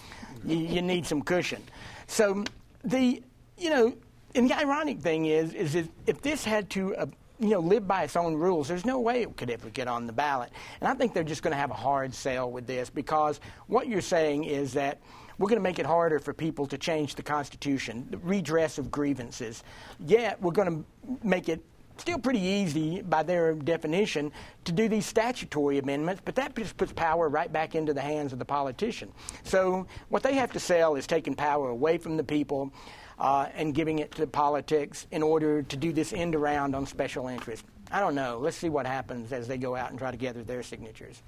you, 0.45 0.57
you 0.57 0.83
need 0.83 1.07
some 1.07 1.23
cushion. 1.23 1.63
So 2.07 2.45
the, 2.85 3.23
you 3.57 3.71
know, 3.71 3.95
and 4.35 4.51
the 4.51 4.59
ironic 4.59 5.01
thing 5.01 5.27
is, 5.27 5.55
is 5.55 5.75
if 6.07 6.21
this 6.23 6.45
had 6.45 6.69
to 6.71 6.97
uh, 6.97 7.07
you 7.41 7.49
know, 7.49 7.61
live 7.61 7.87
by 7.87 8.05
its 8.05 8.17
own 8.17 8.35
rules. 8.35 8.69
There's 8.69 8.85
no 8.85 9.01
way 9.01 9.23
it 9.23 9.37
could 9.37 9.51
ever 9.51 9.69
get 9.71 9.89
on 9.89 10.07
the 10.07 10.13
ballot. 10.13 10.51
And 10.81 10.89
I 10.89 10.95
think 10.95 11.15
they're 11.15 11.25
just 11.25 11.43
going 11.43 11.53
to 11.53 11.59
have 11.59 11.71
a 11.71 11.75
hard 11.75 12.15
sell 12.15 12.51
with 12.51 12.67
this 12.67 12.91
because 12.91 13.41
what 13.67 13.89
you're 13.89 14.01
saying 14.01 14.45
is 14.45 14.73
that 14.75 15.01
we're 15.39 15.49
going 15.49 15.59
to 15.59 15.63
make 15.63 15.81
it 15.81 15.87
harder 15.87 16.21
for 16.21 16.33
people 16.33 16.67
to 16.67 16.79
change 16.79 17.17
the 17.17 17.23
Constitution, 17.23 18.07
the 18.11 18.19
redress 18.19 18.79
of 18.79 18.91
grievances. 18.91 19.65
Yet 20.07 20.41
we're 20.41 20.53
going 20.53 20.85
to 20.85 21.27
make 21.27 21.49
it 21.49 21.65
still 21.97 22.19
pretty 22.19 22.41
easy 22.41 23.03
by 23.03 23.23
their 23.23 23.55
definition 23.55 24.33
to 24.65 24.73
do 24.73 24.89
these 24.89 25.07
statutory 25.07 25.79
amendments, 25.79 26.23
but 26.25 26.35
that 26.35 26.55
just 26.57 26.77
puts 26.77 26.93
power 26.93 27.29
right 27.29 27.53
back 27.53 27.75
into 27.75 27.93
the 27.95 28.01
hands 28.01 28.33
of 28.33 28.39
the 28.39 28.45
politician. 28.45 29.13
So 29.45 29.87
what 30.09 30.23
they 30.23 30.35
have 30.35 30.53
to 30.53 30.61
sell 30.61 30.97
is 30.97 31.07
taking 31.07 31.35
power 31.35 31.71
away 31.71 31.99
from 31.99 32.17
the 32.17 32.25
people 32.25 32.73
uh, 33.19 33.49
and 33.55 33.75
giving 33.75 33.99
it 33.99 34.13
to 34.13 34.27
politics 34.27 35.07
in 35.11 35.23
order 35.23 35.63
to 35.63 35.77
do 35.77 35.93
this 35.93 36.13
end 36.13 36.35
around 36.35 36.75
on 36.75 36.87
special 36.87 37.29
interest. 37.29 37.65
I 37.91 38.01
don't 38.01 38.15
know. 38.15 38.39
Let's 38.41 38.57
see 38.57 38.69
what 38.69 38.87
happens 38.87 39.33
as 39.33 39.47
they 39.47 39.59
go 39.59 39.77
out 39.77 39.91
and 39.91 39.99
try 39.99 40.11
to 40.11 40.17
gather 40.17 40.43
their 40.43 40.63
signatures. 40.63 41.23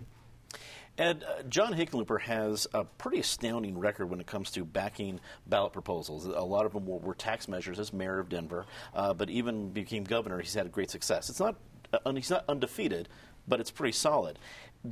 And 0.99 1.25
uh, 1.25 1.43
John 1.49 1.75
Hickenlooper 1.75 2.21
has 2.23 2.67
a 2.73 2.85
pretty 2.85 3.21
astounding 3.21 3.79
record 3.79 4.09
when 4.09 4.19
it 4.19 4.27
comes 4.27 4.51
to 4.53 4.65
backing 4.65 5.21
ballot 5.47 5.73
proposals. 5.73 6.25
A 6.25 6.41
lot 6.41 6.65
of 6.65 6.73
them 6.73 6.87
were, 6.87 6.99
were 6.99 7.15
tax 7.15 7.49
measures 7.49 7.79
as 7.79 7.93
mayor 7.93 8.19
of 8.19 8.31
Denver, 8.31 8.65
uh, 8.95 9.13
but 9.13 9.29
even 9.29 9.71
became 9.71 10.05
governor. 10.05 10.41
He's 10.41 10.55
had 10.55 10.73
great 10.73 10.91
success. 10.91 11.29
It's 11.29 11.41
not 11.41 11.57
uh, 11.93 12.13
he's 12.13 12.31
not 12.31 12.45
undefeated, 12.49 13.09
but 13.49 13.61
it's 13.61 13.71
pretty 13.71 13.93
solid. 13.93 14.39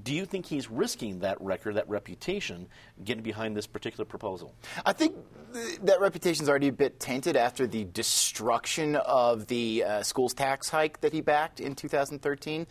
Do 0.03 0.12
you 0.12 0.25
think 0.25 0.47
he's 0.47 0.71
risking 0.71 1.21
that 1.21 1.41
record, 1.41 1.77
that 1.77 1.89
reputation, 1.89 2.67
getting 3.05 3.23
behind 3.23 3.56
this 3.56 3.67
particular 3.67 4.05
proposal? 4.05 4.55
I 4.85 4.93
think 4.93 5.15
th- 5.53 5.79
that 5.83 6.01
reputation's 6.01 6.49
already 6.49 6.69
a 6.69 6.73
bit 6.73 6.99
tainted 6.99 7.37
after 7.37 7.67
the 7.67 7.85
destruction 7.85 8.97
of 8.97 9.47
the 9.47 9.85
uh, 9.85 10.03
schools 10.03 10.35
tax 10.35 10.69
hike 10.69 11.01
that 11.03 11.12
he 11.12 11.21
backed 11.21 11.61
in 11.61 11.75
2013. 11.75 12.67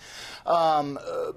Um, 0.45 0.99
uh, 1.01 1.31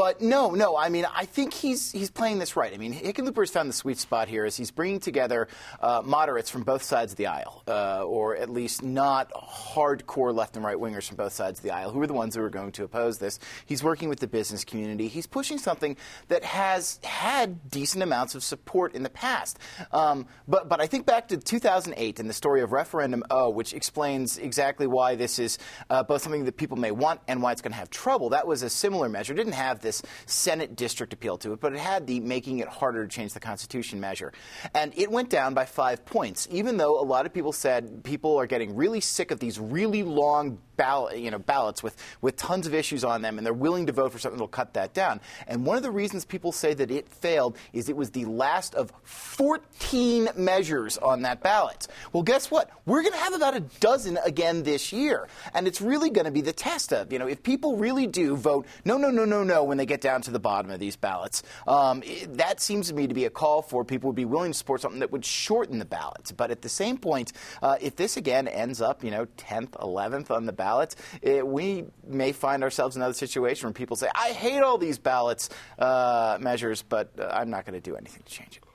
but 0.00 0.22
no, 0.22 0.52
no. 0.52 0.78
I 0.78 0.88
mean, 0.88 1.04
I 1.14 1.26
think 1.26 1.52
he's 1.52 1.92
he's 1.92 2.08
playing 2.08 2.38
this 2.38 2.56
right. 2.56 2.72
I 2.72 2.78
mean, 2.78 2.94
Hickenlooper's 2.94 3.50
found 3.50 3.68
the 3.68 3.74
sweet 3.74 3.98
spot 3.98 4.28
here 4.28 4.46
as 4.46 4.56
he's 4.56 4.70
bringing 4.70 4.98
together 4.98 5.46
uh, 5.78 6.00
moderates 6.02 6.48
from 6.48 6.62
both 6.62 6.82
sides 6.82 7.12
of 7.12 7.18
the 7.18 7.26
aisle, 7.26 7.62
uh, 7.68 8.02
or 8.04 8.34
at 8.34 8.48
least 8.48 8.82
not 8.82 9.30
hardcore 9.32 10.34
left 10.34 10.56
and 10.56 10.64
right 10.64 10.78
wingers 10.78 11.06
from 11.06 11.18
both 11.18 11.34
sides 11.34 11.58
of 11.58 11.64
the 11.64 11.70
aisle, 11.70 11.90
who 11.90 12.00
are 12.00 12.06
the 12.06 12.14
ones 12.14 12.34
who 12.34 12.42
are 12.42 12.48
going 12.48 12.72
to 12.72 12.84
oppose 12.84 13.18
this. 13.18 13.38
He's 13.66 13.84
working 13.84 14.08
with 14.08 14.20
the 14.20 14.26
business 14.26 14.64
community. 14.64 15.06
He's 15.06 15.26
pushing 15.26 15.58
something 15.58 15.98
that 16.28 16.44
has 16.44 16.98
had 17.04 17.70
decent 17.70 18.02
amounts 18.02 18.34
of 18.34 18.42
support 18.42 18.94
in 18.94 19.02
the 19.02 19.10
past. 19.10 19.58
Um, 19.92 20.26
but 20.48 20.66
but 20.66 20.80
I 20.80 20.86
think 20.86 21.04
back 21.04 21.28
to 21.28 21.36
2008 21.36 22.20
and 22.20 22.26
the 22.26 22.32
story 22.32 22.62
of 22.62 22.72
Referendum 22.72 23.22
O, 23.30 23.50
which 23.50 23.74
explains 23.74 24.38
exactly 24.38 24.86
why 24.86 25.14
this 25.14 25.38
is 25.38 25.58
uh, 25.90 26.02
both 26.02 26.22
something 26.22 26.46
that 26.46 26.56
people 26.56 26.78
may 26.78 26.90
want 26.90 27.20
and 27.28 27.42
why 27.42 27.52
it's 27.52 27.60
going 27.60 27.72
to 27.72 27.78
have 27.78 27.90
trouble. 27.90 28.30
That 28.30 28.46
was 28.46 28.62
a 28.62 28.70
similar 28.70 29.10
measure. 29.10 29.34
It 29.34 29.36
didn't 29.36 29.52
have 29.52 29.80
this 29.80 29.89
Senate 30.26 30.76
district 30.76 31.12
appeal 31.12 31.38
to 31.38 31.52
it, 31.52 31.60
but 31.60 31.72
it 31.72 31.78
had 31.78 32.06
the 32.06 32.20
making 32.20 32.58
it 32.58 32.68
harder 32.68 33.06
to 33.06 33.08
change 33.08 33.32
the 33.32 33.40
Constitution 33.40 34.00
measure. 34.00 34.32
And 34.74 34.92
it 34.96 35.10
went 35.10 35.30
down 35.30 35.54
by 35.54 35.64
five 35.64 36.04
points, 36.04 36.48
even 36.50 36.76
though 36.76 37.00
a 37.00 37.04
lot 37.04 37.26
of 37.26 37.32
people 37.32 37.52
said 37.52 38.04
people 38.04 38.36
are 38.36 38.46
getting 38.46 38.76
really 38.76 39.00
sick 39.00 39.30
of 39.30 39.40
these 39.40 39.58
really 39.58 40.02
long 40.02 40.58
ballot, 40.80 41.18
you 41.18 41.30
know, 41.30 41.38
ballots 41.38 41.82
with, 41.82 41.94
with 42.22 42.36
tons 42.36 42.66
of 42.66 42.72
issues 42.72 43.04
on 43.04 43.20
them, 43.20 43.36
and 43.36 43.46
they're 43.46 43.52
willing 43.52 43.84
to 43.84 43.92
vote 43.92 44.12
for 44.12 44.18
something 44.18 44.38
that 44.38 44.42
will 44.42 44.48
cut 44.48 44.72
that 44.72 44.94
down. 44.94 45.20
And 45.46 45.66
one 45.66 45.76
of 45.76 45.82
the 45.82 45.90
reasons 45.90 46.24
people 46.24 46.52
say 46.52 46.72
that 46.72 46.90
it 46.90 47.06
failed 47.06 47.58
is 47.74 47.90
it 47.90 47.96
was 47.96 48.10
the 48.10 48.24
last 48.24 48.74
of 48.74 48.90
14 49.02 50.30
measures 50.36 50.96
on 50.96 51.20
that 51.22 51.42
ballot. 51.42 51.86
Well, 52.14 52.22
guess 52.22 52.50
what? 52.50 52.70
We're 52.86 53.02
going 53.02 53.12
to 53.12 53.18
have 53.18 53.34
about 53.34 53.54
a 53.54 53.60
dozen 53.60 54.18
again 54.24 54.62
this 54.62 54.90
year. 54.90 55.28
And 55.52 55.68
it's 55.68 55.82
really 55.82 56.08
going 56.08 56.24
to 56.24 56.30
be 56.30 56.40
the 56.40 56.52
test 56.52 56.94
of, 56.94 57.12
you 57.12 57.18
know, 57.18 57.26
if 57.26 57.42
people 57.42 57.76
really 57.76 58.06
do 58.06 58.34
vote 58.34 58.66
no, 58.86 58.96
no, 58.96 59.10
no, 59.10 59.26
no, 59.26 59.44
no 59.44 59.64
when 59.70 59.78
they 59.78 59.86
get 59.86 60.00
down 60.00 60.20
to 60.22 60.30
the 60.30 60.40
bottom 60.40 60.70
of 60.70 60.80
these 60.80 60.96
ballots, 60.96 61.42
um, 61.66 62.02
it, 62.04 62.36
that 62.36 62.60
seems 62.60 62.88
to 62.88 62.94
me 62.94 63.06
to 63.06 63.14
be 63.14 63.24
a 63.26 63.30
call 63.30 63.62
for 63.62 63.84
people 63.84 64.08
would 64.08 64.16
be 64.16 64.24
willing 64.24 64.50
to 64.50 64.58
support 64.58 64.80
something 64.80 65.00
that 65.00 65.12
would 65.12 65.24
shorten 65.24 65.78
the 65.78 65.84
ballots. 65.84 66.32
But 66.32 66.50
at 66.50 66.62
the 66.62 66.68
same 66.68 66.98
point, 66.98 67.32
uh, 67.62 67.76
if 67.80 67.94
this 67.94 68.16
again 68.16 68.48
ends 68.48 68.80
up, 68.80 69.04
you 69.04 69.12
know, 69.12 69.26
10th, 69.38 69.70
11th 69.70 70.30
on 70.32 70.46
the 70.46 70.52
ballot, 70.52 70.80
ballots, 70.80 70.96
it, 71.22 71.46
we 71.46 71.84
may 72.06 72.32
find 72.32 72.62
ourselves 72.62 72.96
in 72.96 73.02
another 73.02 73.14
situation 73.14 73.66
where 73.66 73.72
people 73.72 73.96
say, 73.96 74.08
I 74.14 74.30
hate 74.30 74.60
all 74.60 74.78
these 74.78 74.98
ballots 74.98 75.50
uh, 75.78 76.38
measures, 76.40 76.82
but 76.82 77.10
uh, 77.18 77.28
I'm 77.32 77.50
not 77.50 77.66
going 77.66 77.74
to 77.74 77.80
do 77.80 77.96
anything 77.96 78.22
to 78.24 78.32
change 78.32 78.56
it. 78.56 78.69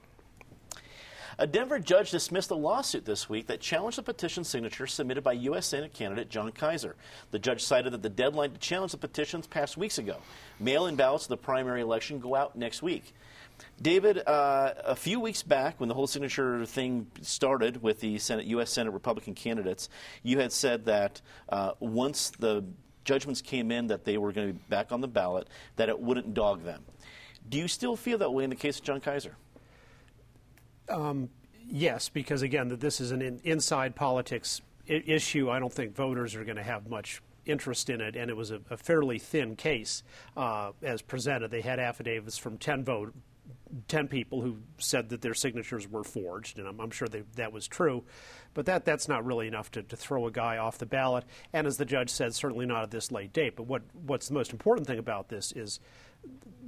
A 1.37 1.45
Denver 1.45 1.79
judge 1.79 2.11
dismissed 2.11 2.49
a 2.51 2.55
lawsuit 2.55 3.03
this 3.03 3.27
week 3.27 3.47
that 3.47 3.59
challenged 3.59 3.97
the 3.97 4.03
petition 4.03 4.45
signature 4.45 4.87
submitted 4.87 5.23
by 5.23 5.33
U.S. 5.33 5.65
Senate 5.65 5.93
candidate 5.93 6.29
Jon 6.29 6.51
Keyser. 6.51 6.93
The 7.31 7.39
judge 7.39 7.61
cited 7.61 7.91
that 7.91 8.01
the 8.01 8.09
deadline 8.09 8.51
to 8.51 8.57
challenge 8.57 8.93
the 8.93 8.97
petitions 8.97 9.45
passed 9.45 9.75
weeks 9.75 9.97
ago. 9.97 10.17
Mail 10.59 10.85
in 10.85 10.95
ballots 10.95 11.25
of 11.25 11.29
the 11.29 11.37
primary 11.37 11.81
election 11.81 12.19
go 12.19 12.35
out 12.35 12.55
next 12.55 12.81
week. 12.81 13.13
David, 13.81 14.19
uh, 14.25 14.73
a 14.85 14.95
few 14.95 15.19
weeks 15.19 15.43
back, 15.43 15.79
when 15.79 15.89
the 15.89 15.95
whole 15.95 16.07
signature 16.07 16.65
thing 16.65 17.07
started 17.21 17.81
with 17.81 17.99
the 17.99 18.17
Senate, 18.17 18.45
U.S. 18.45 18.71
Senate 18.71 18.91
Republican 18.91 19.33
candidates, 19.33 19.89
you 20.23 20.39
had 20.39 20.53
said 20.53 20.85
that 20.85 21.21
uh, 21.49 21.71
once 21.79 22.31
the 22.39 22.63
judgments 23.03 23.41
came 23.41 23.71
in 23.71 23.87
that 23.87 24.05
they 24.05 24.17
were 24.17 24.31
going 24.31 24.47
to 24.47 24.53
be 24.53 24.59
back 24.69 24.91
on 24.91 25.01
the 25.01 25.07
ballot, 25.07 25.47
that 25.75 25.89
it 25.89 25.99
wouldn't 25.99 26.33
dog 26.33 26.63
them. 26.63 26.83
Do 27.47 27.57
you 27.57 27.67
still 27.67 27.95
feel 27.95 28.17
that 28.19 28.31
way 28.31 28.45
in 28.45 28.49
the 28.49 28.55
case 28.55 28.79
of 28.79 28.85
Jon 28.85 29.01
Keyser? 29.01 29.33
Um, 30.89 31.29
yes, 31.67 32.09
because 32.09 32.41
again, 32.41 32.69
that 32.69 32.79
this 32.79 32.99
is 33.01 33.11
an 33.11 33.21
in, 33.21 33.39
inside 33.43 33.95
politics 33.95 34.61
I- 34.89 35.03
issue. 35.05 35.49
I 35.49 35.59
don't 35.59 35.73
think 35.73 35.95
voters 35.95 36.35
are 36.35 36.43
going 36.43 36.57
to 36.57 36.63
have 36.63 36.89
much 36.89 37.21
interest 37.45 37.89
in 37.89 38.01
it, 38.01 38.15
and 38.15 38.29
it 38.29 38.37
was 38.37 38.51
a, 38.51 38.59
a 38.69 38.77
fairly 38.77 39.19
thin 39.19 39.55
case 39.55 40.03
uh, 40.35 40.71
as 40.81 41.01
presented. 41.01 41.51
They 41.51 41.61
had 41.61 41.79
affidavits 41.79 42.37
from 42.37 42.57
10 42.57 42.83
vote, 42.83 43.13
10 43.87 44.07
people 44.07 44.41
who 44.41 44.57
said 44.77 45.09
that 45.09 45.21
their 45.21 45.33
signatures 45.33 45.87
were 45.87 46.03
forged, 46.03 46.59
and 46.59 46.67
I'm, 46.67 46.79
I'm 46.79 46.91
sure 46.91 47.07
they, 47.07 47.23
that 47.35 47.51
was 47.51 47.67
true. 47.67 48.03
But 48.53 48.65
that, 48.67 48.85
that's 48.85 49.07
not 49.07 49.25
really 49.25 49.47
enough 49.47 49.71
to, 49.71 49.83
to 49.83 49.95
throw 49.95 50.27
a 50.27 50.31
guy 50.31 50.57
off 50.57 50.77
the 50.77 50.85
ballot. 50.85 51.25
And 51.53 51.67
as 51.67 51.77
the 51.77 51.85
judge 51.85 52.09
said, 52.09 52.33
certainly 52.33 52.65
not 52.65 52.83
at 52.83 52.91
this 52.91 53.11
late 53.11 53.33
date. 53.33 53.55
But 53.55 53.67
what, 53.67 53.83
what's 53.93 54.27
the 54.27 54.33
most 54.33 54.51
important 54.51 54.87
thing 54.87 54.99
about 54.99 55.29
this 55.29 55.51
is 55.51 55.79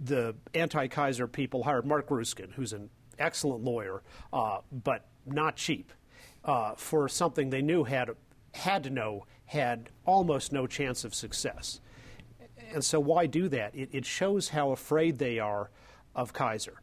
the 0.04 0.36
anti 0.54 0.88
Keyser 0.88 1.32
people 1.32 1.64
hired 1.64 1.86
Mark 1.86 2.10
Grueskin, 2.10 2.52
who's 2.54 2.74
an 2.74 2.90
excellent 3.20 3.64
lawyer, 3.64 4.04
uh, 4.34 4.60
but 4.84 5.08
not 5.26 5.56
cheap, 5.56 5.92
uh, 6.46 6.74
for 6.76 7.08
something 7.10 7.50
they 7.50 7.62
knew 7.62 7.84
had, 7.84 8.10
had 8.54 8.84
to 8.84 8.90
know 8.90 9.26
had 9.46 9.90
almost 10.06 10.52
no 10.52 10.68
chance 10.68 11.04
of 11.04 11.16
success. 11.16 11.80
And 12.74 12.84
so, 12.84 13.00
why 13.00 13.26
do 13.26 13.48
that? 13.50 13.74
It, 13.74 13.90
it 13.94 14.06
shows 14.06 14.50
how 14.50 14.72
afraid 14.72 15.18
they 15.20 15.40
are 15.40 15.70
of 16.16 16.34
Keyser. 16.34 16.76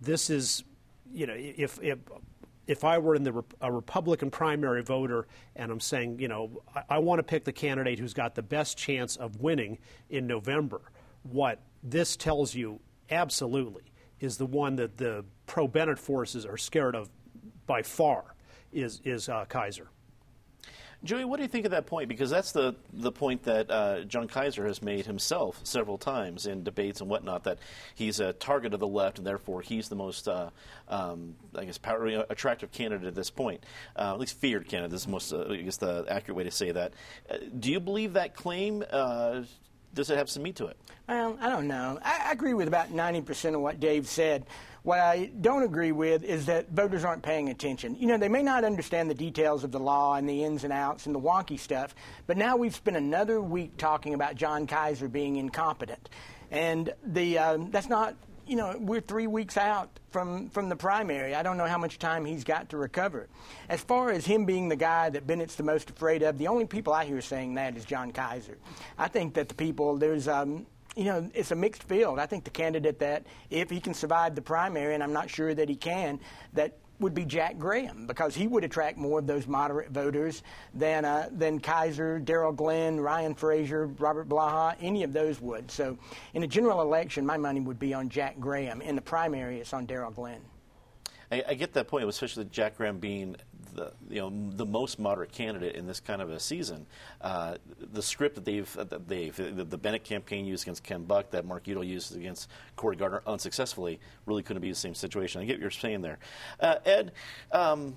This 0.00 0.30
is, 0.30 0.64
you 1.12 1.26
know, 1.26 1.34
if, 1.36 1.80
if 1.82 1.98
if 2.66 2.84
I 2.84 2.98
were 2.98 3.14
in 3.16 3.24
the 3.24 3.42
a 3.60 3.72
Republican 3.72 4.30
primary 4.30 4.82
voter 4.82 5.26
and 5.56 5.70
I'm 5.70 5.80
saying, 5.80 6.20
you 6.20 6.28
know, 6.28 6.62
I, 6.74 6.82
I 6.90 6.98
want 6.98 7.18
to 7.18 7.22
pick 7.24 7.44
the 7.44 7.52
candidate 7.52 7.98
who's 7.98 8.14
got 8.14 8.34
the 8.34 8.42
best 8.42 8.78
chance 8.78 9.16
of 9.16 9.40
winning 9.40 9.78
in 10.10 10.26
November, 10.26 10.80
what 11.24 11.60
this 11.82 12.16
tells 12.16 12.54
you 12.54 12.80
absolutely 13.10 13.91
is 14.22 14.38
the 14.38 14.46
one 14.46 14.76
that 14.76 14.96
the 14.96 15.24
pro 15.46 15.68
Bennet 15.68 15.98
forces 15.98 16.46
are 16.46 16.56
scared 16.56 16.94
of 16.94 17.10
by 17.66 17.82
far 17.82 18.34
is 18.72 19.02
is 19.04 19.28
uh, 19.28 19.44
Keyser. 19.48 19.88
Joey, 21.04 21.24
what 21.24 21.38
do 21.38 21.42
you 21.42 21.48
think 21.48 21.64
of 21.64 21.72
that 21.72 21.86
point? 21.86 22.08
Because 22.08 22.30
that's 22.30 22.52
the, 22.52 22.76
the 22.92 23.10
point 23.10 23.42
that 23.42 23.68
uh, 23.68 24.02
Jon 24.02 24.28
Keyser 24.28 24.64
has 24.68 24.80
made 24.80 25.04
himself 25.04 25.60
several 25.64 25.98
times 25.98 26.46
in 26.46 26.62
debates 26.62 27.00
and 27.00 27.10
whatnot, 27.10 27.42
that 27.42 27.58
he's 27.96 28.20
a 28.20 28.32
target 28.34 28.72
of 28.72 28.78
the 28.78 28.86
left 28.86 29.18
and 29.18 29.26
therefore 29.26 29.62
he's 29.62 29.88
the 29.88 29.96
most, 29.96 30.28
uh, 30.28 30.50
um, 30.86 31.34
I 31.56 31.64
guess, 31.64 31.76
power, 31.76 32.24
attractive 32.30 32.70
candidate 32.70 33.08
at 33.08 33.16
this 33.16 33.30
point. 33.30 33.64
Uh, 33.96 34.12
at 34.14 34.20
least 34.20 34.38
feared 34.38 34.68
candidate 34.68 34.94
is 34.94 35.04
the 35.04 35.10
most, 35.10 35.32
uh, 35.32 35.44
I 35.50 35.56
guess, 35.56 35.76
the 35.76 36.04
accurate 36.08 36.36
way 36.36 36.44
to 36.44 36.52
say 36.52 36.70
that. 36.70 36.92
Uh, 37.28 37.38
do 37.58 37.72
you 37.72 37.80
believe 37.80 38.12
that 38.12 38.36
claim? 38.36 38.84
Does 39.94 40.10
it 40.10 40.16
have 40.16 40.30
some 40.30 40.42
meat 40.42 40.56
to 40.56 40.66
it? 40.66 40.76
Well, 41.08 41.36
I 41.40 41.48
don't 41.48 41.68
know. 41.68 41.98
I, 42.02 42.28
I 42.28 42.32
agree 42.32 42.54
with 42.54 42.68
about 42.68 42.92
90% 42.92 43.54
of 43.54 43.60
what 43.60 43.80
Dave 43.80 44.08
said. 44.08 44.46
What 44.82 44.98
I 44.98 45.30
don't 45.40 45.62
agree 45.62 45.92
with 45.92 46.24
is 46.24 46.46
that 46.46 46.70
voters 46.70 47.04
aren't 47.04 47.22
paying 47.22 47.50
attention. 47.50 47.96
You 48.00 48.08
know, 48.08 48.16
they 48.16 48.28
may 48.28 48.42
not 48.42 48.64
understand 48.64 49.08
the 49.08 49.14
details 49.14 49.62
of 49.62 49.70
the 49.70 49.78
law 49.78 50.14
and 50.14 50.28
the 50.28 50.42
ins 50.42 50.64
and 50.64 50.72
outs 50.72 51.06
and 51.06 51.14
the 51.14 51.20
wonky 51.20 51.58
stuff, 51.58 51.94
but 52.26 52.36
now 52.36 52.56
we've 52.56 52.74
spent 52.74 52.96
another 52.96 53.40
week 53.40 53.76
talking 53.76 54.14
about 54.14 54.34
Jon 54.34 54.66
Keyser 54.66 55.10
being 55.10 55.36
incompetent. 55.36 56.08
And 56.50 56.92
the, 57.04 57.38
um, 57.38 57.70
that's 57.70 57.88
not 57.88 58.16
you 58.52 58.58
know, 58.58 58.76
we're 58.78 59.00
three 59.00 59.26
weeks 59.26 59.56
out 59.56 59.88
from, 60.10 60.50
from 60.50 60.68
the 60.68 60.76
primary. 60.76 61.34
I 61.34 61.42
don't 61.42 61.56
know 61.56 61.64
how 61.64 61.78
much 61.78 61.98
time 61.98 62.26
he's 62.26 62.44
got 62.44 62.68
to 62.68 62.76
recover. 62.76 63.30
As 63.70 63.80
far 63.80 64.10
as 64.10 64.26
him 64.26 64.44
being 64.44 64.68
the 64.68 64.76
guy 64.76 65.08
that 65.08 65.26
Bennet's 65.26 65.54
the 65.54 65.62
most 65.62 65.88
afraid 65.88 66.22
of, 66.22 66.36
the 66.36 66.48
only 66.48 66.66
people 66.66 66.92
I 66.92 67.06
hear 67.06 67.22
saying 67.22 67.54
that 67.54 67.78
is 67.78 67.86
Jon 67.86 68.12
Keyser. 68.12 68.56
I 68.98 69.08
think 69.08 69.32
that 69.34 69.48
the 69.48 69.54
people, 69.54 69.96
there's, 69.96 70.28
um, 70.28 70.66
you 70.94 71.04
know, 71.04 71.30
it's 71.32 71.50
a 71.50 71.54
mixed 71.54 71.84
field. 71.84 72.18
I 72.18 72.26
think 72.26 72.44
the 72.44 72.50
candidate 72.50 72.98
that, 72.98 73.24
if 73.48 73.70
he 73.70 73.80
can 73.80 73.94
survive 73.94 74.34
the 74.34 74.42
primary, 74.42 74.92
and 74.92 75.02
I'm 75.02 75.14
not 75.14 75.30
sure 75.30 75.54
that 75.54 75.70
he 75.70 75.74
can, 75.74 76.20
that 76.52 76.76
would 77.00 77.14
be 77.14 77.24
Jack 77.24 77.58
Graham 77.58 78.06
because 78.06 78.34
he 78.34 78.46
would 78.46 78.64
attract 78.64 78.96
more 78.96 79.18
of 79.18 79.26
those 79.26 79.46
moderate 79.46 79.90
voters 79.90 80.42
than 80.74 81.04
uh, 81.04 81.28
than 81.32 81.60
Keyser, 81.60 82.24
Darryl 82.24 82.54
Glenn, 82.54 83.00
Ryan 83.00 83.34
Frazier, 83.34 83.86
Robert 83.98 84.28
Blaha, 84.28 84.76
any 84.80 85.02
of 85.02 85.12
those 85.12 85.40
would. 85.40 85.70
So, 85.70 85.98
in 86.34 86.42
a 86.42 86.46
general 86.46 86.80
election, 86.80 87.26
my 87.26 87.36
money 87.36 87.60
would 87.60 87.78
be 87.78 87.92
on 87.92 88.08
Jack 88.08 88.38
Graham. 88.38 88.80
In 88.80 88.94
the 88.94 89.02
primary, 89.02 89.58
it's 89.58 89.72
on 89.72 89.86
Darryl 89.86 90.14
Glenn. 90.14 90.40
I, 91.30 91.42
I, 91.48 91.54
get 91.54 91.72
that 91.72 91.88
point, 91.88 92.06
especially 92.06 92.44
Jack 92.44 92.76
Graham 92.76 92.98
being 92.98 93.36
the 93.74 93.92
you 94.08 94.20
know 94.20 94.32
the 94.56 94.66
most 94.66 94.98
moderate 94.98 95.32
candidate 95.32 95.76
in 95.76 95.86
this 95.86 96.00
kind 96.00 96.22
of 96.22 96.30
a 96.30 96.40
season. 96.40 96.86
Uh, 97.20 97.56
the 97.92 98.02
script 98.02 98.34
that 98.34 98.44
they've 98.44 98.72
that 98.74 99.08
they've 99.08 99.34
the, 99.36 99.64
the, 99.64 99.78
Bennet 99.78 100.04
campaign 100.04 100.44
used 100.44 100.64
against 100.64 100.82
Ken 100.82 101.04
Buck, 101.04 101.30
that 101.30 101.44
Mark 101.44 101.66
Udall 101.66 101.84
used 101.84 102.16
against 102.16 102.48
Cory 102.76 102.96
Gardner 102.96 103.22
unsuccessfully, 103.26 104.00
really 104.26 104.42
couldn't 104.42 104.62
be 104.62 104.70
the 104.70 104.74
same 104.74 104.94
situation. 104.94 105.40
I 105.40 105.44
get 105.44 105.54
what 105.54 105.62
you're 105.62 105.70
saying 105.70 106.02
there, 106.02 106.18
uh, 106.60 106.76
Ed. 106.84 107.12
Um, 107.50 107.96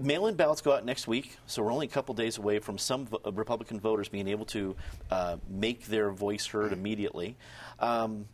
Mail-in 0.00 0.36
ballots 0.36 0.62
go 0.62 0.72
out 0.72 0.86
next 0.86 1.06
week, 1.06 1.36
so 1.44 1.62
we're 1.62 1.70
only 1.70 1.84
a 1.84 1.90
couple 1.90 2.14
days 2.14 2.38
away 2.38 2.60
from 2.60 2.78
some 2.78 3.06
Republican 3.26 3.78
voters 3.78 4.08
being 4.08 4.26
able 4.26 4.46
to 4.46 4.74
uh, 5.10 5.36
make 5.50 5.84
their 5.84 6.10
voice 6.10 6.46
heard 6.46 6.72
immediately. 6.72 7.36
Um, 7.78 8.24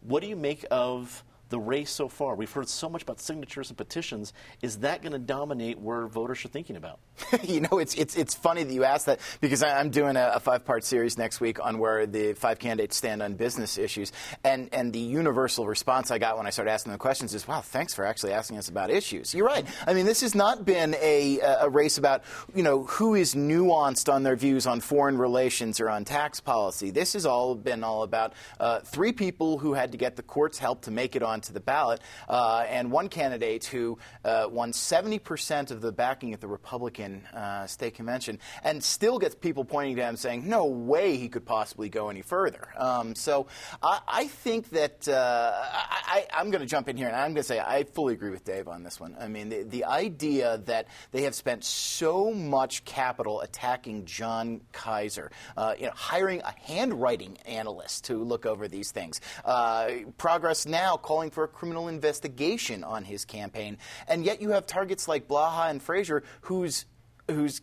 what 0.00 0.20
do 0.20 0.28
you 0.28 0.34
make 0.34 0.64
of 0.68 1.22
the 1.48 1.58
race 1.58 1.90
so 1.90 2.08
far? 2.08 2.34
We've 2.34 2.50
heard 2.50 2.68
so 2.68 2.88
much 2.88 3.02
about 3.02 3.20
signatures 3.20 3.70
and 3.70 3.76
petitions. 3.76 4.32
Is 4.62 4.78
that 4.78 5.02
going 5.02 5.12
to 5.12 5.18
dominate 5.18 5.78
where 5.78 6.06
voters 6.06 6.44
are 6.44 6.48
thinking 6.48 6.76
about? 6.76 6.98
you 7.42 7.60
know, 7.60 7.78
it's, 7.78 7.94
it's, 7.94 8.16
it's 8.16 8.34
funny 8.34 8.62
that 8.62 8.72
you 8.72 8.84
asked 8.84 9.06
that 9.06 9.20
because 9.40 9.62
I, 9.62 9.80
am 9.80 9.90
doing 9.90 10.16
a, 10.16 10.32
a 10.34 10.40
five 10.40 10.64
part 10.64 10.84
series 10.84 11.16
next 11.16 11.40
week 11.40 11.64
on 11.64 11.78
where 11.78 12.06
the 12.06 12.34
five 12.34 12.58
candidates 12.58 12.96
stand 12.96 13.22
on 13.22 13.34
business 13.34 13.78
issues. 13.78 14.12
And, 14.44 14.68
and 14.72 14.92
the 14.92 14.98
universal 14.98 15.66
response 15.66 16.10
I 16.10 16.18
got 16.18 16.36
when 16.36 16.46
I 16.46 16.50
started 16.50 16.70
asking 16.70 16.92
the 16.92 16.98
questions 16.98 17.34
is, 17.34 17.46
wow, 17.46 17.60
thanks 17.60 17.94
for 17.94 18.04
actually 18.04 18.32
asking 18.32 18.58
us 18.58 18.68
about 18.68 18.90
issues. 18.90 19.34
You're 19.34 19.46
right. 19.46 19.66
I 19.86 19.94
mean, 19.94 20.06
this 20.06 20.20
has 20.20 20.34
not 20.34 20.64
been 20.64 20.94
a, 21.00 21.40
a 21.40 21.68
race 21.68 21.98
about, 21.98 22.22
you 22.54 22.62
know, 22.62 22.84
who 22.84 23.14
is 23.14 23.34
nuanced 23.34 24.12
on 24.12 24.22
their 24.22 24.36
views 24.36 24.66
on 24.66 24.80
foreign 24.80 25.18
relations 25.18 25.80
or 25.80 25.88
on 25.88 26.04
tax 26.04 26.40
policy. 26.40 26.90
This 26.90 27.12
has 27.14 27.26
all 27.26 27.54
been 27.54 27.84
all 27.84 28.02
about 28.02 28.34
uh, 28.60 28.80
three 28.80 29.12
people 29.12 29.58
who 29.58 29.74
had 29.74 29.92
to 29.92 29.98
get 29.98 30.16
the 30.16 30.22
court's 30.22 30.58
help 30.58 30.82
to 30.82 30.90
make 30.90 31.16
it 31.16 31.22
on 31.22 31.35
onto 31.36 31.52
the 31.52 31.60
ballot, 31.60 32.00
uh, 32.30 32.64
and 32.66 32.90
one 32.90 33.10
candidate 33.10 33.66
who 33.66 33.98
uh, 34.24 34.46
won 34.50 34.72
70% 34.72 35.70
of 35.70 35.82
the 35.82 35.92
backing 35.92 36.32
at 36.32 36.40
the 36.40 36.48
Republican 36.48 37.26
uh, 37.26 37.66
state 37.66 37.92
convention 37.92 38.38
and 38.64 38.82
still 38.82 39.18
gets 39.18 39.34
people 39.34 39.62
pointing 39.62 39.96
to 39.96 40.02
him 40.02 40.16
saying, 40.16 40.48
no 40.48 40.64
way 40.64 41.18
he 41.18 41.28
could 41.28 41.44
possibly 41.44 41.90
go 41.90 42.08
any 42.08 42.22
further. 42.22 42.68
Um, 42.78 43.14
so 43.14 43.48
I, 43.82 44.00
I, 44.08 44.26
think 44.28 44.70
that 44.70 45.06
I, 45.08 46.26
am 46.32 46.50
going 46.50 46.62
to 46.62 46.66
jump 46.66 46.88
in 46.88 46.96
here 46.96 47.08
and 47.08 47.14
I'm 47.14 47.34
going 47.34 47.36
to 47.36 47.42
say 47.42 47.60
I 47.60 47.84
fully 47.84 48.14
agree 48.14 48.30
with 48.30 48.44
Dave 48.44 48.66
on 48.66 48.82
this 48.82 48.98
one. 48.98 49.14
I 49.20 49.28
mean, 49.28 49.50
the, 49.50 49.62
the 49.64 49.84
idea 49.84 50.62
that 50.64 50.88
they 51.12 51.22
have 51.22 51.34
spent 51.34 51.64
so 51.64 52.32
much 52.32 52.82
capital 52.86 53.42
attacking 53.42 54.06
Jon 54.06 54.62
Keyser, 54.72 55.28
uh, 55.58 55.74
you 55.78 55.84
know, 55.84 55.92
hiring 55.94 56.40
a 56.40 56.54
handwriting 56.62 57.36
analyst 57.44 58.04
to 58.04 58.24
look 58.24 58.46
over 58.46 58.68
these 58.68 58.90
things, 58.90 59.20
uh, 59.44 59.90
Progress 60.16 60.64
Now 60.64 60.96
calling 60.96 61.25
calling 61.26 61.30
for 61.30 61.44
a 61.44 61.48
criminal 61.48 61.88
investigation 61.88 62.84
on 62.84 63.04
his 63.04 63.24
campaign. 63.24 63.78
And 64.08 64.24
yet 64.24 64.40
you 64.40 64.50
have 64.50 64.66
targets 64.66 65.08
like 65.08 65.28
Blaha 65.28 65.70
and 65.70 65.82
Frazier 65.82 66.22
whose 66.42 66.86
whose 67.28 67.60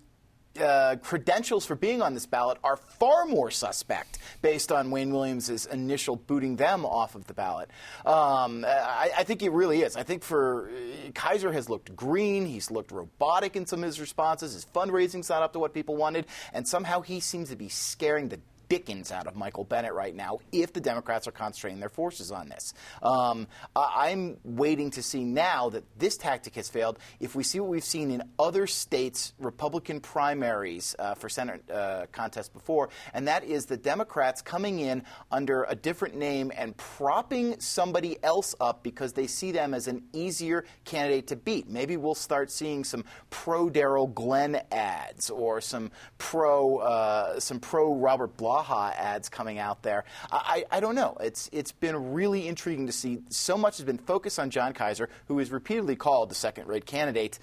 uh, 0.59 0.97
credentials 1.01 1.65
for 1.65 1.75
being 1.75 2.01
on 2.01 2.13
this 2.13 2.27
ballot 2.27 2.59
are 2.63 2.77
far 2.77 3.25
more 3.25 3.49
suspect 3.49 4.19
based 4.43 4.71
on 4.71 4.91
Wayne 4.91 5.11
Williams' 5.11 5.65
initial 5.65 6.15
booting 6.15 6.57
them 6.57 6.85
off 6.85 7.15
of 7.15 7.25
the 7.25 7.33
ballot. 7.33 7.71
Um, 8.05 8.63
I, 8.67 9.09
I, 9.17 9.23
think 9.23 9.41
it 9.41 9.51
really 9.51 9.81
is. 9.81 9.95
I 9.95 10.03
think 10.03 10.21
for 10.21 10.69
uh, 10.69 11.11
Keyser 11.13 11.51
has 11.53 11.69
looked 11.69 11.95
green. 11.95 12.45
He's 12.45 12.69
looked 12.69 12.91
robotic 12.91 13.55
in 13.55 13.65
some 13.65 13.79
of 13.79 13.87
his 13.87 13.99
responses. 13.99 14.53
His 14.53 14.67
fundraising's 14.75 15.29
not 15.29 15.41
up 15.41 15.53
to 15.53 15.59
what 15.59 15.73
people 15.73 15.95
wanted, 15.95 16.27
and 16.53 16.67
somehow 16.67 17.01
he 17.01 17.19
seems 17.19 17.49
to 17.49 17.55
be 17.55 17.69
scaring 17.69 18.29
the 18.29 18.39
dickens 18.73 19.11
out 19.11 19.27
of 19.27 19.35
Michael 19.35 19.63
Bennet 19.63 19.93
right 19.93 20.15
now 20.15 20.39
if 20.51 20.73
the 20.73 20.81
Democrats 20.81 21.27
are 21.27 21.31
concentrating 21.31 21.79
their 21.79 21.89
forces 21.89 22.31
on 22.31 22.49
this. 22.49 22.73
Um, 23.03 23.47
I'm 23.75 24.37
waiting 24.43 24.89
to 24.91 25.03
see 25.03 25.23
now 25.23 25.69
that 25.69 25.83
this 25.99 26.17
tactic 26.17 26.55
has 26.55 26.69
failed. 26.69 26.97
If 27.19 27.35
we 27.35 27.43
see 27.43 27.59
what 27.59 27.69
we've 27.69 27.83
seen 27.83 28.09
in 28.09 28.23
other 28.39 28.65
states' 28.65 29.33
Republican 29.37 29.99
primaries 29.99 30.95
uh, 30.97 31.13
for 31.13 31.29
Senate 31.29 31.69
uh, 31.69 32.07
contests 32.11 32.49
before, 32.49 32.89
and 33.13 33.27
that 33.27 33.43
is 33.43 33.67
the 33.67 33.77
Democrats 33.77 34.41
coming 34.41 34.79
in 34.79 35.03
under 35.31 35.65
a 35.65 35.75
different 35.75 36.15
name 36.15 36.51
and 36.57 36.75
propping 36.75 37.59
somebody 37.59 38.17
else 38.23 38.55
up 38.59 38.81
because 38.81 39.13
they 39.13 39.27
see 39.27 39.51
them 39.51 39.75
as 39.75 39.87
an 39.87 40.01
easier 40.13 40.65
candidate 40.83 41.27
to 41.27 41.35
beat. 41.35 41.69
Maybe 41.69 41.95
we'll 41.95 42.15
start 42.15 42.49
seeing 42.49 42.83
some 42.83 43.05
pro 43.29 43.69
Darryl 43.69 44.11
Glenn 44.11 44.59
ads 44.71 45.29
or 45.29 45.61
some 45.61 45.91
pro 46.17 46.77
uh, 46.77 47.39
some 47.39 47.59
pro 47.59 47.93
Robert 47.93 48.35
Blah 48.35 48.62
Baja 48.63 48.93
ads 48.95 49.29
coming 49.29 49.59
out 49.59 49.83
there. 49.83 50.05
I, 50.31 50.65
I, 50.71 50.79
don't 50.79 50.95
know. 50.95 51.17
It's 51.19 51.49
it's 51.51 51.71
been 51.71 52.13
really 52.13 52.47
intriguing 52.47 52.87
to 52.87 52.93
see. 52.93 53.19
So 53.29 53.57
much 53.57 53.77
has 53.77 53.85
been 53.85 53.97
focused 53.97 54.39
on 54.39 54.49
Jon 54.49 54.73
Keyser, 54.73 55.07
who 55.27 55.39
is 55.39 55.51
repeatedly 55.51 55.95
called 55.95 56.29
the 56.29 56.35
second-rate 56.35 56.85
candidate, 56.85 57.39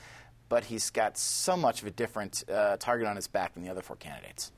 but 0.48 0.64
he's 0.64 0.90
got 0.90 1.18
so 1.18 1.56
much 1.56 1.82
of 1.82 1.88
a 1.88 1.90
different 1.90 2.44
uh, 2.50 2.76
target 2.78 3.06
on 3.06 3.16
his 3.16 3.28
back 3.28 3.54
than 3.54 3.62
the 3.62 3.70
other 3.70 3.82
four 3.82 3.96
candidates. 3.96 4.50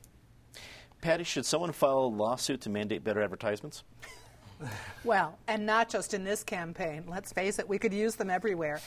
Patty, 1.01 1.25
should 1.25 1.45
someone 1.45 1.73
file 1.73 2.05
a 2.05 2.07
lawsuit 2.07 2.61
to 2.61 2.69
mandate 2.69 3.03
better 3.03 3.21
advertisements? 3.21 3.83
well, 5.03 5.37
and 5.47 5.65
not 5.65 5.89
just 5.89 6.13
in 6.13 6.23
this 6.23 6.43
campaign. 6.43 7.03
Let's 7.07 7.33
face 7.33 7.59
it, 7.59 7.67
we 7.67 7.77
could 7.77 7.93
use 7.93 8.15
them 8.15 8.29
everywhere. 8.29 8.79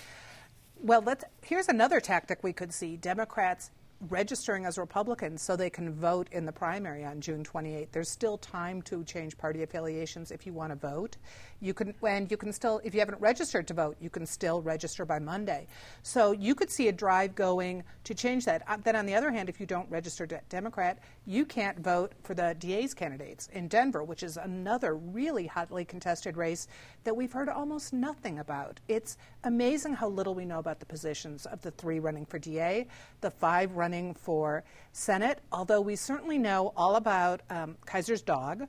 Well, 0.81 1.03
let's, 1.03 1.25
here's 1.43 1.69
another 1.69 2.01
tactic 2.01 2.43
we 2.43 2.55
could 2.55 2.73
see 2.73 2.97
Democrats 2.97 3.71
registering 4.11 4.65
as 4.65 4.79
Republicans 4.79 5.43
so 5.43 5.57
they 5.57 5.71
can 5.71 5.93
vote 5.93 6.29
in 6.33 6.45
the 6.45 6.53
primary 6.53 7.05
on 7.05 7.21
June 7.21 7.45
28th. 7.45 7.91
There's 7.93 8.11
still 8.11 8.39
time 8.39 8.83
to 8.83 9.05
change 9.05 9.37
party 9.37 9.63
affiliations 9.63 10.31
if 10.31 10.47
you 10.47 10.53
want 10.53 10.71
to 10.73 10.77
vote. 10.77 11.17
You 11.61 11.75
can, 11.75 11.95
and 12.07 12.31
you 12.31 12.37
can 12.37 12.53
still, 12.53 12.81
if 12.85 12.95
you 12.95 13.01
haven't 13.01 13.21
registered 13.21 13.67
to 13.69 13.75
vote, 13.75 13.97
you 14.01 14.11
can 14.11 14.27
still 14.27 14.61
register 14.61 15.05
by 15.05 15.19
Monday. 15.19 15.67
So 16.03 16.33
you 16.33 16.55
could 16.55 16.71
see 16.71 16.89
a 16.89 16.93
drive 16.93 17.35
going 17.35 17.83
to 18.05 18.15
change 18.15 18.45
that. 18.45 18.63
Uh, 18.69 18.77
then, 18.83 18.97
on 18.97 19.07
the 19.07 19.15
other 19.15 19.31
hand, 19.31 19.49
if 19.49 19.59
you 19.61 19.67
don't 19.67 19.91
register 19.91 20.27
Democrat, 20.49 20.99
you 21.25 21.45
can't 21.45 21.79
vote 21.81 22.13
for 22.23 22.35
the 22.35 22.55
DA's 22.59 22.95
candidates 22.95 23.49
in 23.53 23.69
Denver, 23.69 24.03
which 24.03 24.23
is 24.23 24.37
another 24.37 24.97
really 24.97 25.47
hotly 25.47 25.85
contested 25.85 26.37
race 26.37 26.69
that 27.05 27.17
we've 27.17 27.33
heard 27.33 27.49
almost 27.49 27.93
nothing 27.93 28.39
about. 28.39 28.81
It's 28.89 29.17
amazing 29.45 29.95
how 29.95 30.09
little 30.09 30.35
we 30.35 30.45
know 30.45 30.59
about 30.59 30.81
the 30.81 30.87
positions 30.87 31.47
of 31.47 31.63
the 31.63 31.71
three 31.73 32.01
running 32.01 32.27
for 32.27 32.39
DA, 32.39 32.87
the 33.21 33.31
five 33.31 33.73
running 33.73 34.15
for 34.15 34.65
Senate, 34.93 35.41
although 35.53 35.81
we 35.81 35.97
certainly 35.97 36.39
know 36.39 36.73
all 36.77 36.97
about 36.97 37.43
um, 37.51 37.77
Keyser's 37.91 38.23
dog. 38.23 38.67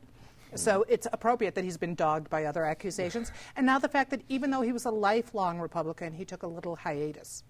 So 0.55 0.85
it's 0.87 1.07
appropriate 1.11 1.55
that 1.55 1.63
he's 1.63 1.77
been 1.77 1.95
dogged 1.95 2.29
by 2.29 2.45
other 2.45 2.65
accusations. 2.65 3.31
And 3.55 3.65
now 3.65 3.79
the 3.79 3.89
fact 3.89 4.09
that 4.11 4.21
even 4.29 4.51
though 4.51 4.61
he 4.61 4.71
was 4.71 4.85
a 4.85 4.91
lifelong 4.91 5.59
Republican, 5.59 6.13
he 6.13 6.25
took 6.25 6.43
a 6.43 6.47
little 6.47 6.75
hiatus. 6.75 7.43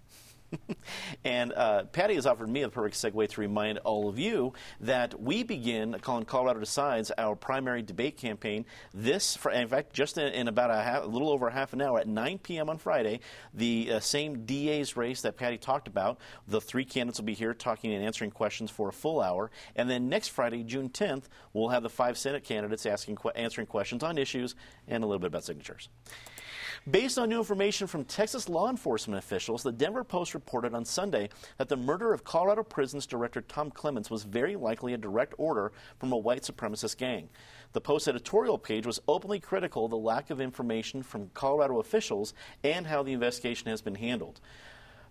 and 1.23 1.53
uh, 1.53 1.83
Patty 1.85 2.15
has 2.15 2.25
offered 2.25 2.49
me 2.49 2.61
a 2.61 2.69
perfect 2.69 2.95
segue 2.95 3.29
to 3.29 3.41
remind 3.41 3.77
all 3.79 4.09
of 4.09 4.17
you 4.17 4.53
that 4.79 5.19
we 5.21 5.43
begin 5.43 5.97
calling 6.01 6.25
Colorado 6.25 6.59
Decides 6.59 7.11
our 7.17 7.35
primary 7.35 7.81
debate 7.81 8.17
campaign 8.17 8.65
this, 8.93 9.37
in 9.53 9.67
fact, 9.67 9.93
just 9.93 10.17
in, 10.17 10.31
in 10.33 10.47
about 10.47 10.71
a, 10.71 10.81
half, 10.81 11.03
a, 11.03 11.07
little 11.07 11.29
over 11.29 11.49
half 11.49 11.73
an 11.73 11.81
hour 11.81 11.99
at 11.99 12.07
9 12.07 12.39
p.m. 12.39 12.69
on 12.69 12.77
Friday, 12.77 13.19
the 13.53 13.91
uh, 13.93 13.99
same 13.99 14.45
DA's 14.45 14.95
race 14.95 15.21
that 15.21 15.37
Patty 15.37 15.57
talked 15.57 15.87
about. 15.87 16.17
The 16.47 16.61
three 16.61 16.85
candidates 16.85 17.19
will 17.19 17.25
be 17.25 17.33
here 17.33 17.53
talking 17.53 17.93
and 17.93 18.03
answering 18.03 18.31
questions 18.31 18.71
for 18.71 18.89
a 18.89 18.93
full 18.93 19.21
hour. 19.21 19.51
And 19.75 19.89
then 19.89 20.09
next 20.09 20.29
Friday, 20.29 20.63
June 20.63 20.89
10th, 20.89 21.23
we'll 21.53 21.69
have 21.69 21.83
the 21.83 21.89
five 21.89 22.17
Senate 22.17 22.43
candidates 22.43 22.85
asking, 22.85 23.17
answering 23.35 23.67
questions 23.67 24.03
on 24.03 24.17
issues 24.17 24.55
and 24.87 25.03
a 25.03 25.07
little 25.07 25.19
bit 25.19 25.27
about 25.27 25.43
signatures. 25.43 25.89
Based 26.89 27.17
on 27.17 27.29
new 27.29 27.39
information 27.39 27.87
from 27.87 28.05
Texas 28.05 28.47
law 28.47 28.69
enforcement 28.69 29.17
officials, 29.17 29.63
the 29.63 29.71
Denver 29.71 30.03
Post 30.03 30.33
reported 30.33 30.73
on 30.73 30.85
Sunday 30.85 31.29
that 31.57 31.67
the 31.67 31.75
murder 31.75 32.13
of 32.13 32.23
Colorado 32.23 32.63
Prisons 32.63 33.05
Director 33.05 33.41
Tom 33.41 33.71
Clements 33.71 34.09
was 34.09 34.23
very 34.23 34.55
likely 34.55 34.93
a 34.93 34.97
direct 34.97 35.33
order 35.37 35.73
from 35.99 36.11
a 36.13 36.17
white 36.17 36.43
supremacist 36.43 36.97
gang. 36.97 37.29
The 37.73 37.81
Post 37.81 38.07
editorial 38.07 38.57
page 38.57 38.85
was 38.85 39.01
openly 39.07 39.39
critical 39.39 39.85
of 39.85 39.91
the 39.91 39.97
lack 39.97 40.29
of 40.29 40.39
information 40.39 41.03
from 41.03 41.29
Colorado 41.33 41.79
officials 41.79 42.33
and 42.63 42.87
how 42.87 43.03
the 43.03 43.13
investigation 43.13 43.67
has 43.67 43.81
been 43.81 43.95
handled. 43.95 44.39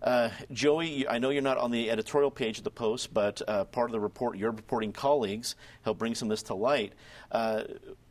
Uh, 0.01 0.29
Joey, 0.51 1.07
I 1.07 1.17
know 1.17 1.29
you're 1.29 1.41
not 1.41 1.57
on 1.57 1.71
the 1.71 1.89
editorial 1.89 2.31
page 2.31 2.57
of 2.57 2.63
the 2.63 2.71
Post, 2.71 3.13
but 3.13 3.41
uh, 3.47 3.63
part 3.65 3.89
of 3.89 3.93
the 3.93 3.99
report, 3.99 4.37
your 4.37 4.51
reporting 4.51 4.91
colleagues 4.93 5.55
helped 5.81 5.99
bring 5.99 6.15
some 6.15 6.27
of 6.27 6.31
this 6.31 6.43
to 6.43 6.53
light. 6.53 6.93
Uh, 7.31 7.63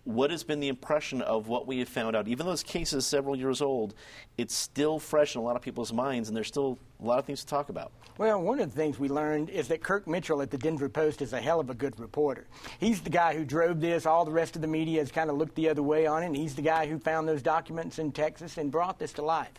what 0.04 0.30
has 0.30 0.44
been 0.44 0.60
the 0.60 0.68
impression 0.68 1.20
of 1.22 1.48
what 1.48 1.66
we 1.66 1.80
have 1.80 1.88
found 1.88 2.14
out? 2.14 2.28
Even 2.28 2.46
though 2.46 2.52
this 2.52 2.62
case 2.62 2.92
is 2.92 3.04
several 3.04 3.36
years 3.36 3.60
old, 3.60 3.94
it's 4.38 4.54
still 4.54 5.00
fresh 5.00 5.34
in 5.34 5.40
a 5.40 5.44
lot 5.44 5.56
of 5.56 5.62
people's 5.62 5.92
minds, 5.92 6.28
and 6.28 6.36
there's 6.36 6.46
still 6.46 6.78
a 7.02 7.04
lot 7.04 7.18
of 7.18 7.24
things 7.24 7.40
to 7.40 7.46
talk 7.46 7.68
about. 7.70 7.90
Well, 8.16 8.40
one 8.40 8.60
of 8.60 8.70
the 8.70 8.76
things 8.76 8.98
we 8.98 9.08
learned 9.08 9.50
is 9.50 9.68
that 9.68 9.82
Kirk 9.82 10.06
Mitchell 10.06 10.40
at 10.42 10.50
the 10.50 10.58
Denver 10.58 10.88
Post 10.88 11.22
is 11.22 11.32
a 11.32 11.40
hell 11.40 11.60
of 11.60 11.70
a 11.70 11.74
good 11.74 11.98
reporter. 11.98 12.46
He's 12.78 13.00
the 13.00 13.10
guy 13.10 13.36
who 13.36 13.44
drove 13.44 13.80
this. 13.80 14.06
All 14.06 14.24
the 14.24 14.30
rest 14.30 14.54
of 14.54 14.62
the 14.62 14.68
media 14.68 15.00
has 15.00 15.10
kind 15.10 15.28
of 15.28 15.36
looked 15.36 15.56
the 15.56 15.68
other 15.68 15.82
way 15.82 16.06
on 16.06 16.22
it, 16.22 16.26
and 16.26 16.36
he's 16.36 16.54
the 16.54 16.62
guy 16.62 16.86
who 16.86 16.98
found 16.98 17.28
those 17.28 17.42
documents 17.42 17.98
in 17.98 18.12
Texas 18.12 18.58
and 18.58 18.70
brought 18.70 18.98
this 18.98 19.12
to 19.14 19.22
life. 19.22 19.52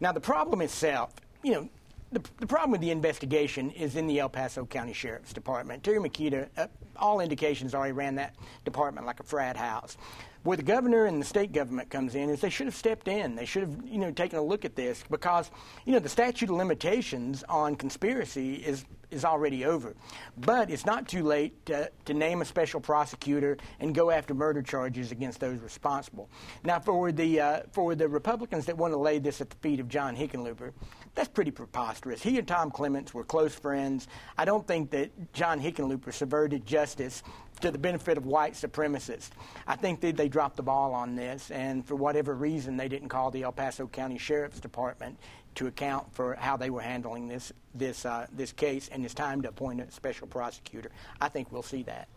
Now, 0.00 0.12
the 0.12 0.20
problem 0.20 0.62
itself, 0.62 1.10
you 1.42 1.52
know, 1.52 1.68
the, 2.12 2.22
the, 2.38 2.46
problem 2.46 2.70
with 2.70 2.80
the 2.80 2.90
investigation 2.90 3.70
is 3.70 3.96
in 3.96 4.06
the 4.06 4.18
El 4.18 4.28
Paso 4.28 4.64
County 4.64 4.92
Sheriff's 4.92 5.32
Department. 5.32 5.84
Terry 5.84 5.98
Maketa, 5.98 6.48
uh, 6.56 6.66
all 6.98 7.20
indications 7.20 7.74
are 7.74 7.86
he 7.86 7.92
ran 7.92 8.16
that 8.16 8.34
department 8.64 9.06
like 9.06 9.20
a 9.20 9.24
frat 9.24 9.56
house. 9.56 9.96
Where 10.44 10.56
the 10.56 10.62
governor 10.62 11.06
and 11.06 11.20
the 11.20 11.26
state 11.26 11.52
government 11.52 11.90
comes 11.90 12.14
in 12.14 12.30
is 12.30 12.40
they 12.40 12.48
should 12.48 12.66
have 12.66 12.74
stepped 12.74 13.08
in. 13.08 13.34
They 13.34 13.44
should 13.44 13.62
have, 13.62 13.76
you 13.84 13.98
know, 13.98 14.12
taken 14.12 14.38
a 14.38 14.42
look 14.42 14.64
at 14.64 14.76
this 14.76 15.02
because, 15.10 15.50
you 15.84 15.92
know, 15.92 15.98
the 15.98 16.08
statute 16.08 16.48
of 16.48 16.56
limitations 16.56 17.44
on 17.48 17.74
conspiracy 17.74 18.54
is 18.54 18.84
is 19.10 19.24
already 19.24 19.64
over. 19.64 19.94
But 20.36 20.70
it's 20.70 20.84
not 20.84 21.08
too 21.08 21.22
late 21.22 21.64
to, 21.66 21.90
to 22.04 22.14
name 22.14 22.42
a 22.42 22.44
special 22.44 22.80
prosecutor 22.80 23.56
and 23.80 23.94
go 23.94 24.10
after 24.10 24.34
murder 24.34 24.62
charges 24.62 25.12
against 25.12 25.40
those 25.40 25.60
responsible. 25.60 26.28
Now, 26.64 26.78
for 26.80 27.10
the 27.12 27.40
uh, 27.40 27.60
for 27.72 27.94
the 27.94 28.08
Republicans 28.08 28.66
that 28.66 28.76
want 28.76 28.92
to 28.92 28.98
lay 28.98 29.18
this 29.18 29.40
at 29.40 29.50
the 29.50 29.56
feet 29.56 29.80
of 29.80 29.88
John 29.88 30.16
Hickenlooper, 30.16 30.72
that's 31.14 31.28
pretty 31.28 31.50
preposterous. 31.50 32.22
He 32.22 32.38
and 32.38 32.46
Tom 32.46 32.70
Clements 32.70 33.14
were 33.14 33.24
close 33.24 33.54
friends. 33.54 34.08
I 34.36 34.44
don't 34.44 34.66
think 34.66 34.90
that 34.90 35.32
John 35.32 35.60
Hickenlooper 35.60 36.12
subverted 36.12 36.66
justice 36.66 36.87
to 36.94 37.70
the 37.70 37.78
benefit 37.78 38.16
of 38.16 38.26
white 38.26 38.54
supremacists. 38.54 39.30
I 39.66 39.76
think 39.76 40.00
that 40.00 40.16
they 40.16 40.28
dropped 40.28 40.56
the 40.56 40.62
ball 40.62 40.94
on 40.94 41.16
this, 41.16 41.50
and 41.50 41.84
for 41.84 41.96
whatever 41.96 42.34
reason, 42.34 42.76
they 42.76 42.88
didn't 42.88 43.08
call 43.08 43.30
the 43.30 43.42
El 43.42 43.52
Paso 43.52 43.86
County 43.86 44.18
Sheriff's 44.18 44.60
Department 44.60 45.18
to 45.56 45.66
account 45.66 46.12
for 46.14 46.34
how 46.36 46.56
they 46.56 46.70
were 46.70 46.80
handling 46.80 47.26
this 47.28 47.52
this 47.74 48.06
uh, 48.06 48.26
this 48.32 48.52
case, 48.52 48.88
and 48.92 49.04
it's 49.04 49.14
time 49.14 49.42
to 49.42 49.48
appoint 49.48 49.80
a 49.80 49.90
special 49.90 50.26
prosecutor. 50.26 50.90
I 51.20 51.28
think 51.28 51.50
we'll 51.50 51.62
see 51.62 51.82
that. 51.84 52.08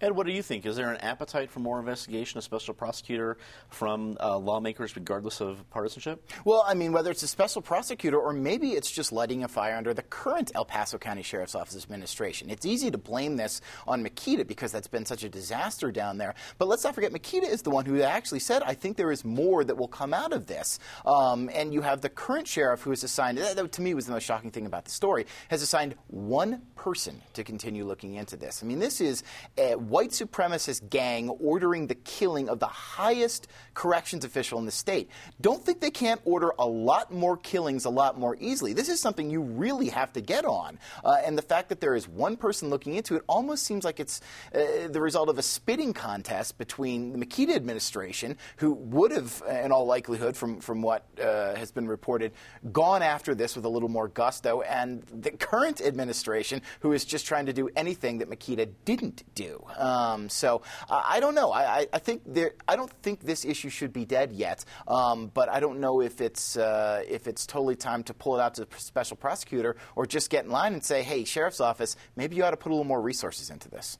Ed, 0.00 0.12
what 0.12 0.26
do 0.26 0.32
you 0.32 0.42
think? 0.42 0.66
Is 0.66 0.76
there 0.76 0.90
an 0.90 0.98
appetite 0.98 1.50
for 1.50 1.60
more 1.60 1.78
investigation, 1.78 2.38
a 2.38 2.42
special 2.42 2.74
prosecutor 2.74 3.38
from 3.68 4.16
uh, 4.20 4.36
lawmakers, 4.36 4.96
regardless 4.96 5.40
of 5.40 5.68
partisanship? 5.70 6.28
Well, 6.44 6.64
I 6.66 6.74
mean, 6.74 6.92
whether 6.92 7.10
it's 7.10 7.22
a 7.22 7.28
special 7.28 7.62
prosecutor 7.62 8.18
or 8.18 8.32
maybe 8.32 8.72
it's 8.72 8.90
just 8.90 9.12
lighting 9.12 9.44
a 9.44 9.48
fire 9.48 9.76
under 9.76 9.94
the 9.94 10.02
current 10.02 10.52
El 10.54 10.64
Paso 10.64 10.98
County 10.98 11.22
Sheriff's 11.22 11.54
Office 11.54 11.82
administration. 11.82 12.50
It's 12.50 12.66
easy 12.66 12.90
to 12.90 12.98
blame 12.98 13.36
this 13.36 13.60
on 13.86 14.04
Maketa 14.04 14.46
because 14.46 14.72
that's 14.72 14.88
been 14.88 15.04
such 15.04 15.24
a 15.24 15.28
disaster 15.28 15.90
down 15.92 16.18
there. 16.18 16.34
But 16.58 16.68
let's 16.68 16.84
not 16.84 16.94
forget, 16.94 17.12
Maketa 17.12 17.48
is 17.48 17.62
the 17.62 17.70
one 17.70 17.84
who 17.84 18.00
actually 18.02 18.40
said, 18.40 18.62
I 18.62 18.74
think 18.74 18.96
there 18.96 19.12
is 19.12 19.24
more 19.24 19.64
that 19.64 19.76
will 19.76 19.88
come 19.88 20.14
out 20.14 20.32
of 20.32 20.46
this. 20.46 20.78
Um, 21.04 21.50
and 21.52 21.72
you 21.72 21.82
have 21.82 22.00
the 22.00 22.08
current 22.08 22.46
sheriff 22.46 22.82
who 22.82 22.92
is 22.92 23.04
assigned, 23.04 23.38
that, 23.38 23.72
to 23.72 23.82
me 23.82 23.94
was 23.94 24.06
the 24.06 24.12
most 24.12 24.24
shocking 24.24 24.50
thing 24.50 24.66
about 24.66 24.84
the 24.84 24.90
story, 24.90 25.26
has 25.48 25.62
assigned 25.62 25.94
one 26.08 26.62
person 26.76 27.20
to 27.34 27.44
continue 27.44 27.84
looking 27.84 28.14
into 28.14 28.36
this. 28.36 28.62
I 28.62 28.66
mean, 28.66 28.78
this 28.78 29.00
is 29.00 29.22
a 29.60 29.76
white 29.76 30.10
supremacist 30.10 30.88
gang 30.88 31.28
ordering 31.28 31.86
the 31.86 31.94
killing 31.94 32.48
of 32.48 32.58
the 32.58 32.66
highest 32.66 33.46
corrections 33.74 34.24
official 34.24 34.58
in 34.58 34.64
the 34.64 34.72
state. 34.72 35.10
Don't 35.40 35.64
think 35.64 35.80
they 35.80 35.90
can't 35.90 36.20
order 36.24 36.52
a 36.58 36.66
lot 36.66 37.12
more 37.12 37.36
killings 37.36 37.84
a 37.84 37.90
lot 37.90 38.18
more 38.18 38.36
easily. 38.40 38.72
This 38.72 38.88
is 38.88 39.00
something 39.00 39.30
you 39.30 39.42
really 39.42 39.88
have 39.88 40.12
to 40.14 40.20
get 40.20 40.44
on. 40.44 40.78
Uh, 41.04 41.16
and 41.24 41.36
the 41.36 41.42
fact 41.42 41.68
that 41.68 41.80
there 41.80 41.94
is 41.94 42.08
one 42.08 42.36
person 42.36 42.70
looking 42.70 42.94
into 42.94 43.16
it 43.16 43.22
almost 43.28 43.64
seems 43.64 43.84
like 43.84 44.00
it's 44.00 44.20
uh, 44.54 44.88
the 44.88 45.00
result 45.00 45.28
of 45.28 45.38
a 45.38 45.42
spitting 45.42 45.92
contest 45.92 46.56
between 46.58 47.12
the 47.12 47.18
Maketa 47.24 47.54
administration, 47.54 48.36
who 48.56 48.72
would 48.72 49.12
have, 49.12 49.42
uh, 49.46 49.52
in 49.52 49.72
all 49.72 49.86
likelihood, 49.86 50.36
from, 50.36 50.60
from 50.60 50.82
what 50.82 51.06
uh, 51.20 51.54
has 51.54 51.70
been 51.70 51.86
reported, 51.86 52.32
gone 52.72 53.02
after 53.02 53.34
this 53.34 53.56
with 53.56 53.64
a 53.64 53.68
little 53.68 53.88
more 53.88 54.08
gusto, 54.08 54.62
and 54.62 55.02
the 55.12 55.30
current 55.30 55.80
administration, 55.80 56.62
who 56.80 56.92
is 56.92 57.04
just 57.04 57.26
trying 57.26 57.46
to 57.46 57.52
do 57.52 57.68
anything 57.76 58.18
that 58.18 58.30
Maketa 58.30 58.68
didn't 58.84 59.22
do. 59.34 59.49
Um, 59.76 60.28
so 60.28 60.62
I 60.88 61.20
don't 61.20 61.34
know. 61.34 61.52
I, 61.52 61.86
I, 61.92 61.98
think 61.98 62.22
there. 62.26 62.52
I 62.68 62.76
don't 62.76 62.90
think 63.02 63.20
this 63.20 63.44
issue 63.44 63.68
should 63.68 63.92
be 63.92 64.04
dead 64.04 64.32
yet. 64.32 64.64
Um, 64.86 65.30
but 65.32 65.48
I 65.48 65.60
don't 65.60 65.80
know 65.80 66.00
if 66.00 66.20
it's 66.20 66.56
uh, 66.56 67.02
if 67.08 67.26
it's 67.26 67.46
totally 67.46 67.76
time 67.76 68.02
to 68.04 68.14
pull 68.14 68.38
it 68.38 68.40
out 68.40 68.54
to 68.54 68.64
the 68.64 68.78
special 68.78 69.16
prosecutor 69.16 69.76
or 69.96 70.06
just 70.06 70.30
get 70.30 70.44
in 70.44 70.50
line 70.50 70.72
and 70.72 70.84
say, 70.84 71.02
"Hey, 71.02 71.24
sheriff's 71.24 71.60
office, 71.60 71.96
maybe 72.16 72.36
you 72.36 72.44
ought 72.44 72.50
to 72.50 72.56
put 72.56 72.70
a 72.70 72.74
little 72.74 72.84
more 72.84 73.00
resources 73.00 73.50
into 73.50 73.68
this." 73.68 73.98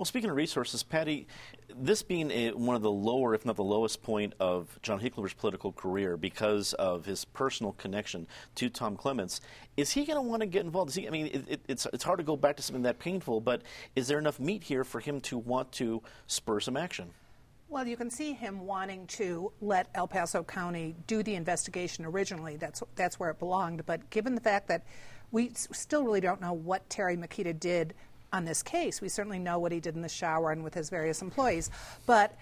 Well, 0.00 0.06
speaking 0.06 0.30
of 0.30 0.36
resources, 0.36 0.82
Patty, 0.82 1.26
this 1.76 2.02
being 2.02 2.30
a, 2.30 2.52
one 2.52 2.74
of 2.74 2.80
the 2.80 2.90
lower, 2.90 3.34
if 3.34 3.44
not 3.44 3.56
the 3.56 3.62
lowest 3.62 4.02
point 4.02 4.32
of 4.40 4.78
John 4.80 4.98
Hickenlooper's 4.98 5.34
political 5.34 5.72
career 5.72 6.16
because 6.16 6.72
of 6.72 7.04
his 7.04 7.26
personal 7.26 7.72
connection 7.72 8.26
to 8.54 8.70
Tom 8.70 8.96
Clements, 8.96 9.42
is 9.76 9.90
he 9.90 10.06
going 10.06 10.16
to 10.16 10.22
want 10.22 10.40
to 10.40 10.46
get 10.46 10.64
involved? 10.64 10.94
He, 10.94 11.06
I 11.06 11.10
mean, 11.10 11.26
it, 11.26 11.44
it, 11.46 11.60
it's, 11.68 11.86
it's 11.92 12.02
hard 12.02 12.18
to 12.18 12.24
go 12.24 12.34
back 12.34 12.56
to 12.56 12.62
something 12.62 12.84
that 12.84 12.98
painful, 12.98 13.42
but 13.42 13.60
is 13.94 14.08
there 14.08 14.18
enough 14.18 14.40
meat 14.40 14.62
here 14.62 14.84
for 14.84 15.00
him 15.00 15.20
to 15.20 15.36
want 15.36 15.70
to 15.72 16.02
spur 16.26 16.60
some 16.60 16.78
action? 16.78 17.10
Well, 17.68 17.86
you 17.86 17.98
can 17.98 18.08
see 18.08 18.32
him 18.32 18.60
wanting 18.64 19.06
to 19.08 19.52
let 19.60 19.88
El 19.94 20.08
Paso 20.08 20.42
County 20.42 20.96
do 21.08 21.22
the 21.22 21.34
investigation 21.34 22.06
originally. 22.06 22.56
That's, 22.56 22.82
that's 22.94 23.20
where 23.20 23.28
it 23.28 23.38
belonged. 23.38 23.84
But 23.84 24.08
given 24.08 24.34
the 24.34 24.40
fact 24.40 24.66
that 24.68 24.82
we 25.30 25.50
still 25.54 26.04
really 26.04 26.20
don't 26.22 26.40
know 26.40 26.54
what 26.54 26.88
Terry 26.88 27.18
Maketa 27.18 27.60
did 27.60 27.92
on 28.32 28.44
this 28.44 28.62
case. 28.62 29.00
We 29.00 29.08
certainly 29.08 29.38
know 29.38 29.58
what 29.58 29.72
he 29.72 29.80
did 29.80 29.96
in 29.96 30.02
the 30.02 30.08
shower 30.08 30.52
and 30.52 30.62
with 30.62 30.74
his 30.74 30.90
various 30.90 31.22
employees. 31.22 31.70
But 32.06 32.36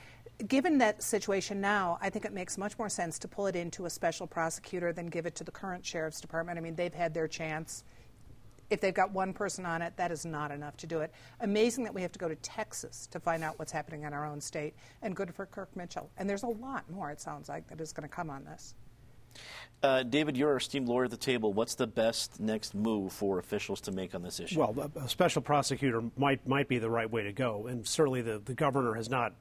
given 0.46 0.78
that 0.78 1.02
situation 1.02 1.60
now, 1.60 1.98
I 2.00 2.10
think 2.10 2.24
it 2.24 2.32
makes 2.32 2.58
much 2.58 2.78
more 2.78 2.88
sense 2.88 3.18
to 3.20 3.28
pull 3.28 3.46
it 3.46 3.56
into 3.56 3.86
a 3.86 3.90
special 3.90 4.26
prosecutor 4.26 4.92
than 4.92 5.06
give 5.06 5.26
it 5.26 5.34
to 5.36 5.44
the 5.44 5.50
current 5.50 5.84
sheriff's 5.84 6.20
department. 6.20 6.58
I 6.58 6.60
mean, 6.60 6.76
they've 6.76 6.94
had 6.94 7.14
their 7.14 7.26
chance. 7.26 7.84
If 8.70 8.82
they've 8.82 8.92
got 8.92 9.12
one 9.12 9.32
person 9.32 9.64
on 9.64 9.80
it, 9.80 9.96
that 9.96 10.12
is 10.12 10.26
not 10.26 10.50
enough 10.50 10.76
to 10.76 10.86
do 10.86 11.00
it. 11.00 11.10
Amazing 11.40 11.84
that 11.84 11.94
we 11.94 12.02
have 12.02 12.12
to 12.12 12.18
go 12.18 12.28
to 12.28 12.36
Texas 12.36 13.08
to 13.10 13.18
find 13.18 13.42
out 13.42 13.58
what's 13.58 13.72
happening 13.72 14.02
in 14.02 14.12
our 14.12 14.26
own 14.26 14.42
state, 14.42 14.74
and 15.00 15.16
good 15.16 15.34
for 15.34 15.46
Kirk 15.46 15.74
Mitchell. 15.74 16.10
And 16.18 16.28
there's 16.28 16.42
a 16.42 16.48
lot 16.48 16.88
more, 16.90 17.10
it 17.10 17.18
sounds 17.20 17.48
like, 17.48 17.66
that 17.68 17.80
is 17.80 17.92
going 17.92 18.06
to 18.06 18.14
come 18.14 18.28
on 18.28 18.44
this. 18.44 18.74
Uh, 19.82 20.02
David, 20.02 20.36
you're 20.36 20.50
our 20.50 20.56
esteemed 20.56 20.88
lawyer 20.88 21.04
at 21.04 21.10
the 21.10 21.16
table. 21.16 21.52
What's 21.52 21.76
the 21.76 21.86
best 21.86 22.40
next 22.40 22.74
move 22.74 23.12
for 23.12 23.38
officials 23.38 23.80
to 23.82 23.92
make 23.92 24.14
on 24.14 24.22
this 24.22 24.40
issue? 24.40 24.58
Well, 24.58 24.90
a 24.96 25.08
special 25.08 25.40
prosecutor 25.40 26.02
might 26.16 26.46
might 26.48 26.68
be 26.68 26.78
the 26.78 26.90
right 26.90 27.08
way 27.08 27.22
to 27.22 27.32
go, 27.32 27.68
and 27.68 27.86
certainly 27.86 28.20
the, 28.20 28.40
the 28.44 28.54
governor 28.54 28.94
has 28.94 29.08
not. 29.08 29.34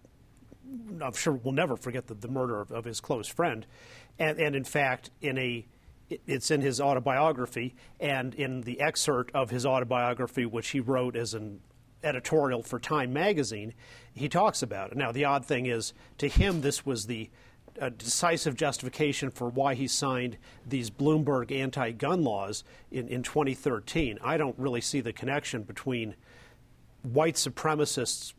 I'm 1.01 1.13
sure 1.13 1.33
will 1.33 1.53
never 1.53 1.75
forget 1.75 2.07
the, 2.07 2.13
the 2.13 2.27
murder 2.27 2.59
of, 2.59 2.71
of, 2.71 2.85
his 2.85 2.99
close 2.99 3.27
friend, 3.27 3.65
and 4.19 4.39
and 4.39 4.55
in 4.55 4.63
fact, 4.63 5.09
in 5.21 5.39
a 5.39 5.65
it's 6.09 6.51
in 6.51 6.61
his 6.61 6.79
autobiography, 6.79 7.75
and 7.99 8.35
in 8.35 8.61
the 8.61 8.79
excerpt 8.79 9.33
of 9.33 9.49
his 9.49 9.65
autobiography, 9.65 10.45
which 10.45 10.69
he 10.69 10.79
wrote 10.79 11.15
as 11.15 11.33
an 11.33 11.61
editorial 12.03 12.63
for 12.63 12.79
Time 12.79 13.11
magazine, 13.11 13.73
he 14.13 14.29
talks 14.29 14.61
about 14.61 14.91
it. 14.91 14.97
Now, 14.97 15.11
the 15.11 15.25
odd 15.25 15.45
thing 15.45 15.65
is, 15.65 15.93
to 16.19 16.27
him, 16.27 16.61
this 16.61 16.85
was 16.85 17.07
the 17.07 17.29
a 17.79 17.89
decisive 17.89 18.55
justification 18.55 19.29
for 19.29 19.49
why 19.49 19.75
he 19.75 19.87
signed 19.87 20.37
these 20.65 20.89
Bloomberg 20.89 21.51
anti 21.51 21.91
gun 21.91 22.23
laws 22.23 22.63
in, 22.91 23.07
in 23.07 23.23
2013. 23.23 24.19
I 24.23 24.37
don't 24.37 24.57
really 24.57 24.81
see 24.81 25.01
the 25.01 25.13
connection 25.13 25.63
between 25.63 26.15
white 27.03 27.35
supremacists 27.35 28.33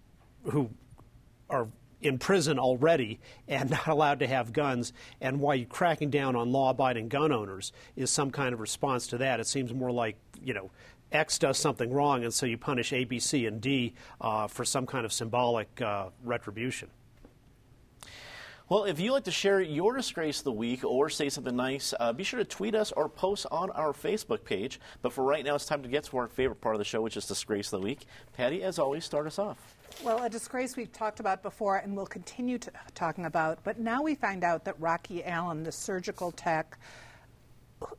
who 0.44 0.70
are 1.48 1.68
in 2.00 2.18
prison 2.18 2.58
already 2.58 3.18
and 3.46 3.70
not 3.70 3.88
allowed 3.88 4.20
to 4.20 4.26
have 4.26 4.52
guns, 4.52 4.92
and 5.20 5.40
why 5.40 5.54
you 5.54 5.66
cracking 5.66 6.10
down 6.10 6.36
on 6.36 6.52
law 6.52 6.70
abiding 6.70 7.08
gun 7.08 7.32
owners 7.32 7.72
is 7.96 8.10
some 8.10 8.30
kind 8.30 8.52
of 8.52 8.60
response 8.60 9.06
to 9.08 9.18
that. 9.18 9.40
It 9.40 9.46
seems 9.46 9.72
more 9.72 9.90
like, 9.90 10.16
you 10.42 10.54
know, 10.54 10.70
X 11.10 11.38
does 11.38 11.58
something 11.58 11.90
wrong, 11.90 12.22
and 12.22 12.32
so 12.32 12.44
you 12.44 12.58
punish 12.58 12.92
A, 12.92 13.04
B, 13.04 13.18
C, 13.18 13.46
and 13.46 13.60
D 13.60 13.94
uh, 14.20 14.46
for 14.46 14.64
some 14.64 14.86
kind 14.86 15.06
of 15.06 15.12
symbolic 15.12 15.80
uh, 15.80 16.08
retribution. 16.22 16.90
Well, 18.70 18.84
if 18.84 19.00
you'd 19.00 19.12
like 19.12 19.24
to 19.24 19.30
share 19.30 19.62
your 19.62 19.96
disgrace 19.96 20.40
of 20.40 20.44
the 20.44 20.52
week 20.52 20.84
or 20.84 21.08
say 21.08 21.30
something 21.30 21.56
nice, 21.56 21.94
uh, 21.98 22.12
be 22.12 22.22
sure 22.22 22.38
to 22.38 22.44
tweet 22.44 22.74
us 22.74 22.92
or 22.92 23.08
post 23.08 23.46
on 23.50 23.70
our 23.70 23.94
Facebook 23.94 24.44
page. 24.44 24.78
But 25.00 25.14
for 25.14 25.24
right 25.24 25.42
now, 25.42 25.54
it's 25.54 25.64
time 25.64 25.82
to 25.82 25.88
get 25.88 26.04
to 26.04 26.18
our 26.18 26.28
favorite 26.28 26.60
part 26.60 26.74
of 26.74 26.78
the 26.78 26.84
show, 26.84 27.00
which 27.00 27.16
is 27.16 27.24
Disgrace 27.24 27.72
of 27.72 27.80
the 27.80 27.86
Week. 27.86 28.04
Patty, 28.36 28.62
as 28.62 28.78
always, 28.78 29.06
start 29.06 29.26
us 29.26 29.38
off. 29.38 29.74
Well, 30.04 30.22
a 30.22 30.28
disgrace 30.28 30.76
we've 30.76 30.92
talked 30.92 31.18
about 31.18 31.42
before 31.42 31.78
and 31.78 31.96
we'll 31.96 32.04
continue 32.04 32.58
talking 32.94 33.24
about, 33.24 33.58
but 33.64 33.78
now 33.78 34.02
we 34.02 34.14
find 34.14 34.44
out 34.44 34.66
that 34.66 34.78
Rocky 34.78 35.24
Allen, 35.24 35.62
the 35.62 35.72
surgical 35.72 36.30
tech, 36.30 36.76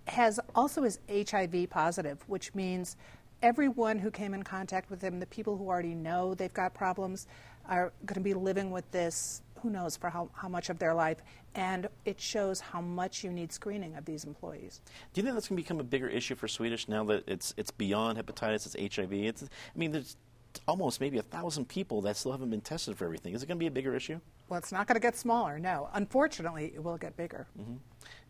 has 0.05 0.39
also 0.53 0.83
is 0.83 0.99
HIV 1.11 1.71
positive, 1.71 2.23
which 2.27 2.53
means 2.53 2.95
everyone 3.41 3.97
who 3.97 4.11
came 4.11 4.35
in 4.35 4.43
contact 4.43 4.91
with 4.91 5.01
him, 5.01 5.19
the 5.19 5.25
people 5.25 5.57
who 5.57 5.67
already 5.67 5.95
know 5.95 6.35
they've 6.35 6.53
got 6.53 6.75
problems, 6.75 7.25
are 7.67 7.91
going 8.05 8.15
to 8.15 8.21
be 8.21 8.33
living 8.33 8.71
with 8.71 8.89
this 8.91 9.41
who 9.61 9.69
knows 9.69 9.97
for 9.97 10.09
how, 10.09 10.29
how 10.33 10.47
much 10.47 10.69
of 10.69 10.79
their 10.79 10.93
life, 10.93 11.17
and 11.55 11.87
it 12.05 12.19
shows 12.19 12.59
how 12.59 12.81
much 12.81 13.23
you 13.23 13.31
need 13.31 13.51
screening 13.51 13.95
of 13.95 14.05
these 14.05 14.23
employees. 14.23 14.81
Do 15.13 15.21
you 15.21 15.23
think 15.23 15.35
that's 15.35 15.47
going 15.47 15.57
to 15.57 15.63
become 15.63 15.79
a 15.79 15.83
bigger 15.83 16.07
issue 16.07 16.35
for 16.35 16.47
Swedish 16.47 16.87
now 16.87 17.03
that 17.05 17.23
it's 17.27 17.53
it's 17.57 17.71
beyond 17.71 18.17
hepatitis, 18.17 18.75
it's 18.75 18.95
HIV? 18.95 19.13
It's, 19.13 19.43
I 19.43 19.77
mean, 19.77 19.91
there's 19.91 20.17
almost 20.67 20.99
maybe 21.01 21.17
a 21.17 21.23
thousand 21.23 21.67
people 21.67 22.01
that 22.01 22.17
still 22.17 22.31
haven't 22.31 22.49
been 22.49 22.61
tested 22.61 22.97
for 22.97 23.05
everything. 23.05 23.33
Is 23.33 23.43
it 23.43 23.47
going 23.47 23.57
to 23.57 23.63
be 23.63 23.67
a 23.67 23.71
bigger 23.71 23.95
issue? 23.95 24.19
Well, 24.49 24.57
it's 24.57 24.71
not 24.71 24.87
going 24.87 24.95
to 24.95 24.99
get 24.99 25.15
smaller. 25.15 25.59
No, 25.59 25.89
unfortunately, 25.93 26.71
it 26.73 26.83
will 26.83 26.97
get 26.97 27.15
bigger. 27.15 27.45
Mm-hmm. 27.59 27.75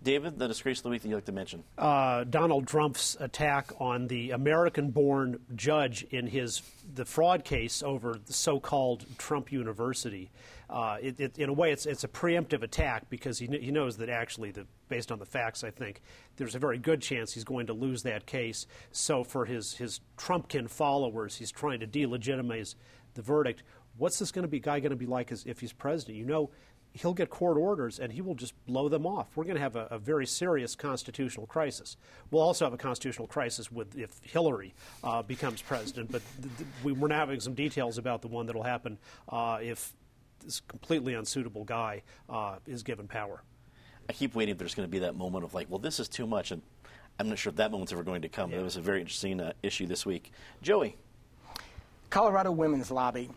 David, 0.04 0.40
the 0.40 0.48
disgrace 0.48 0.80
of 0.80 0.84
the 0.84 0.90
week 0.90 1.02
that 1.02 1.10
you'd 1.10 1.16
like 1.16 1.26
to 1.26 1.32
mention? 1.32 1.64
Uh, 1.78 2.24
Donald 2.24 2.68
Trump's 2.68 3.18
attack 3.20 3.72
on 3.80 4.08
the 4.08 4.32
American-born 4.32 5.40
judge 5.56 6.04
in 6.12 6.28
his 6.28 6.62
the 6.96 7.06
fraud 7.06 7.44
case 7.44 7.84
over 7.84 8.18
the 8.26 8.34
so-called 8.34 9.06
Trump 9.18 9.52
University. 9.52 10.32
Uh, 10.70 10.98
it, 11.02 11.20
it, 11.20 11.38
in 11.38 11.50
a 11.50 11.54
way, 11.54 11.72
it's, 11.72 11.86
it's 11.86 12.04
a 12.04 12.08
preemptive 12.08 12.64
attack 12.64 13.10
because 13.10 13.40
he, 13.40 13.48
kn- 13.48 13.62
he 13.62 13.72
knows 13.72 13.98
that 13.98 14.10
actually, 14.10 14.52
the, 14.52 14.66
based 14.88 15.12
on 15.12 15.20
the 15.20 15.26
facts, 15.26 15.64
I 15.64 15.72
think, 15.72 16.02
there's 16.38 16.56
a 16.56 16.60
very 16.60 16.78
good 16.78 17.02
chance 17.02 17.34
he's 17.34 17.44
going 17.44 17.68
to 17.68 17.74
lose 17.74 18.04
that 18.04 18.26
case. 18.26 18.68
So 18.92 19.24
for 19.24 19.46
his, 19.46 19.74
his 19.74 20.00
Trumpkin 20.18 20.70
followers, 20.70 21.38
he's 21.38 21.52
trying 21.52 21.80
to 21.82 21.88
delegitimize 21.88 22.76
the 23.16 23.22
verdict. 23.22 23.64
What's 24.00 24.18
this 24.18 24.32
going 24.32 24.44
to 24.44 24.50
be 24.50 24.60
guy 24.60 24.80
going 24.80 24.92
to 24.92 24.96
be 24.96 25.06
like 25.06 25.32
as, 25.32 25.46
if 25.46 25.60
he's 25.60 25.74
president? 25.74 26.18
You 26.18 26.26
know, 26.26 26.50
he'll 26.94 27.14
get 27.14 27.30
court 27.30 27.58
orders 27.58 28.00
and 28.00 28.12
he 28.12 28.22
will 28.22 28.34
just 28.34 28.54
blow 28.66 28.90
them 28.90 29.06
off. 29.06 29.28
We're 29.36 29.44
going 29.44 29.58
to 29.58 29.62
have 29.62 29.76
a, 29.76 29.88
a, 29.92 30.00
very 30.00 30.26
serious 30.26 30.76
constitutional 30.76 31.46
crisis. 31.46 31.98
We'll 32.32 32.42
also 32.42 32.66
have 32.66 32.74
a 32.74 32.78
constitutional 32.78 33.28
crisis 33.28 33.72
with 33.72 33.98
if 33.98 34.20
Hillary 34.24 34.74
uh, 35.04 35.22
becomes 35.22 35.62
president, 35.62 36.12
but 36.12 36.22
th- 36.42 36.58
th- 36.58 36.70
we, 36.84 36.94
are 36.94 37.08
now 37.08 37.20
having 37.20 37.40
some 37.40 37.54
details 37.54 37.98
about 37.98 38.22
the 38.22 38.28
one 38.28 38.46
that 38.48 38.56
will 38.56 38.64
happen 38.64 38.98
uh, 39.28 39.60
if 39.62 39.94
this 40.44 40.62
completely 40.62 41.14
unsuitable 41.14 41.66
guy 41.66 42.02
uh, 42.30 42.56
is 42.66 42.84
given 42.84 43.08
power. 43.08 43.44
I 44.08 44.14
keep 44.14 44.34
waiting 44.34 44.54
if 44.54 44.58
there's 44.58 44.74
going 44.74 44.88
to 44.88 44.92
be 44.92 45.00
that 45.00 45.16
moment 45.16 45.44
of 45.44 45.54
like, 45.54 45.70
well, 45.70 45.80
this 45.80 46.00
is 46.00 46.08
too 46.08 46.26
much, 46.26 46.52
and 46.52 46.62
I'm 47.20 47.30
not 47.30 47.38
sure 47.38 47.52
if 47.52 47.58
that 47.58 47.70
moment's 47.72 47.92
ever 47.92 48.04
going 48.04 48.24
to 48.24 48.30
come. 48.30 48.52
Yeah. 48.52 48.60
It 48.60 48.64
was 48.64 48.78
a 48.78 48.82
very 48.82 49.02
interesting 49.02 49.40
uh, 49.42 49.54
issue 49.62 49.86
this 49.86 50.06
week. 50.06 50.32
Joey. 50.62 50.96
Colorado 52.10 52.52
Women's 52.52 52.90
Lobby. 52.90 53.30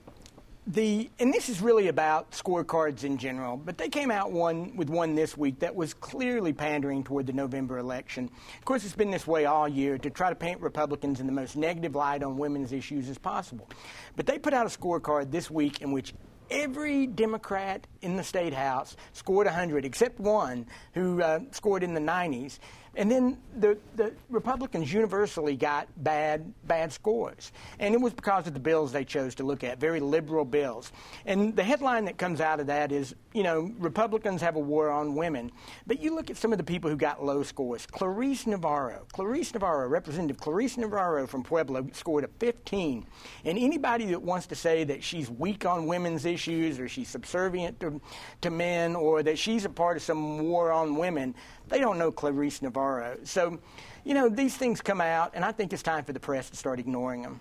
The, 0.69 1.11
and 1.19 1.35
this 1.35 1.49
is 1.49 1.61
really 1.61 1.89
about 1.89 2.31
scorecards 2.31 3.03
in 3.03 3.19
general, 3.19 3.57
but 3.57 3.79
they 3.79 3.89
came 3.89 4.13
out 4.13 4.31
one 4.31 4.77
with 4.77 4.89
one 4.89 5.17
this 5.17 5.37
week 5.37 5.59
that 5.59 5.75
was 5.75 5.93
clearly 5.93 6.53
pandering 6.53 7.03
toward 7.03 7.27
the 7.27 7.33
November 7.33 7.79
election. 7.79 8.31
Of 8.59 8.65
course, 8.65 8.85
it's 8.85 8.95
been 8.95 9.11
this 9.11 9.27
way 9.27 9.45
all 9.45 9.67
year 9.67 9.99
to 9.99 10.09
try 10.09 10.29
to 10.29 10.37
paint 10.37 10.61
Republicans 10.61 11.19
in 11.19 11.27
the 11.27 11.33
most 11.33 11.57
negative 11.57 11.97
light 11.97 12.23
on 12.23 12.39
women's 12.39 12.73
issues 12.73 13.09
as 13.09 13.19
possible. 13.19 13.69
But 14.15 14.27
they 14.27 14.39
put 14.39 14.55
out 14.55 14.65
a 14.65 14.69
scorecard 14.69 15.33
this 15.33 15.51
week 15.51 15.83
in 15.83 15.91
which 15.91 16.15
every 16.49 17.09
Democrat 17.09 17.87
in 18.03 18.17
the 18.17 18.23
state 18.23 18.55
house 18.55 18.97
scored 19.15 19.47
100, 19.47 19.85
except 19.85 20.21
one 20.21 20.67
who 20.95 21.21
uh, 21.23 21.41
scored 21.51 21.83
in 21.83 21.93
the 21.93 22.01
90s. 22.01 22.61
And 22.95 23.11
then 23.11 23.39
the, 23.57 23.79
the 23.97 24.13
Republicans 24.29 24.93
universally 24.93 25.57
got 25.57 25.89
bad, 25.97 26.53
bad 26.65 26.93
scores. 26.93 27.53
And 27.79 27.95
it 27.95 28.01
was 28.01 28.13
because 28.13 28.47
of 28.47 28.53
the 28.53 28.61
bills 28.61 28.93
they 28.93 29.05
chose 29.05 29.35
to 29.37 29.45
look 29.45 29.65
at, 29.65 29.81
very 29.81 29.99
liberal 30.01 30.45
bills. 30.45 30.93
And 31.25 31.57
the 31.57 31.65
headline 31.65 32.05
that 32.05 32.19
comes 32.19 32.43
out 32.43 32.61
of 32.61 32.67
that 32.67 32.93
is, 32.93 33.15
you 33.33 33.43
know, 33.43 33.73
Republicans 33.79 34.43
have 34.43 34.57
a 34.57 34.61
war 34.61 34.91
on 34.91 35.15
women. 35.15 35.51
But 35.87 36.01
you 36.01 36.15
look 36.15 36.29
at 36.29 36.37
some 36.37 36.53
of 36.53 36.59
the 36.59 36.65
people 36.65 36.91
who 36.91 36.97
got 36.97 37.25
low 37.25 37.43
scores. 37.43 37.87
Clarice 37.87 38.47
Navarro, 38.47 39.07
Clarice 39.13 39.55
Navarro, 39.55 39.89
Representative 39.89 40.37
Clarice 40.37 40.77
Navarro 40.77 41.27
from 41.27 41.43
Pueblo 41.43 41.87
scored 41.93 42.25
a 42.25 42.29
15. 42.41 43.07
And 43.47 43.59
anybody 43.59 44.07
that 44.07 44.21
wants 44.21 44.47
to 44.49 44.55
say 44.55 44.85
that 44.85 45.03
she's 45.03 45.31
weak 45.31 45.65
on 45.65 45.87
women's 45.87 46.27
issues 46.27 46.79
or 46.79 46.89
she's 46.89 47.09
subservient 47.09 47.81
to, 47.81 48.01
to 48.43 48.51
men 48.51 48.95
or 48.95 49.23
that 49.23 49.39
she's 49.39 49.65
a 49.65 49.71
part 49.71 49.97
of 49.97 50.03
some 50.03 50.41
war 50.41 50.71
on 50.71 50.97
women, 50.97 51.35
they 51.69 51.79
don't 51.79 51.99
know 51.99 52.13
Clarice 52.13 52.63
Navarro. 52.63 53.19
So, 53.25 53.59
you 54.05 54.15
know, 54.15 54.29
these 54.29 54.57
things 54.57 54.81
come 54.81 55.01
out, 55.01 55.33
and 55.35 55.45
I 55.45 55.53
think 55.53 55.73
it's 55.73 55.83
time 55.83 56.05
for 56.05 56.13
the 56.13 56.21
press 56.21 56.51
to 56.51 56.57
start 56.57 56.79
ignoring 56.79 57.23
them. 57.23 57.41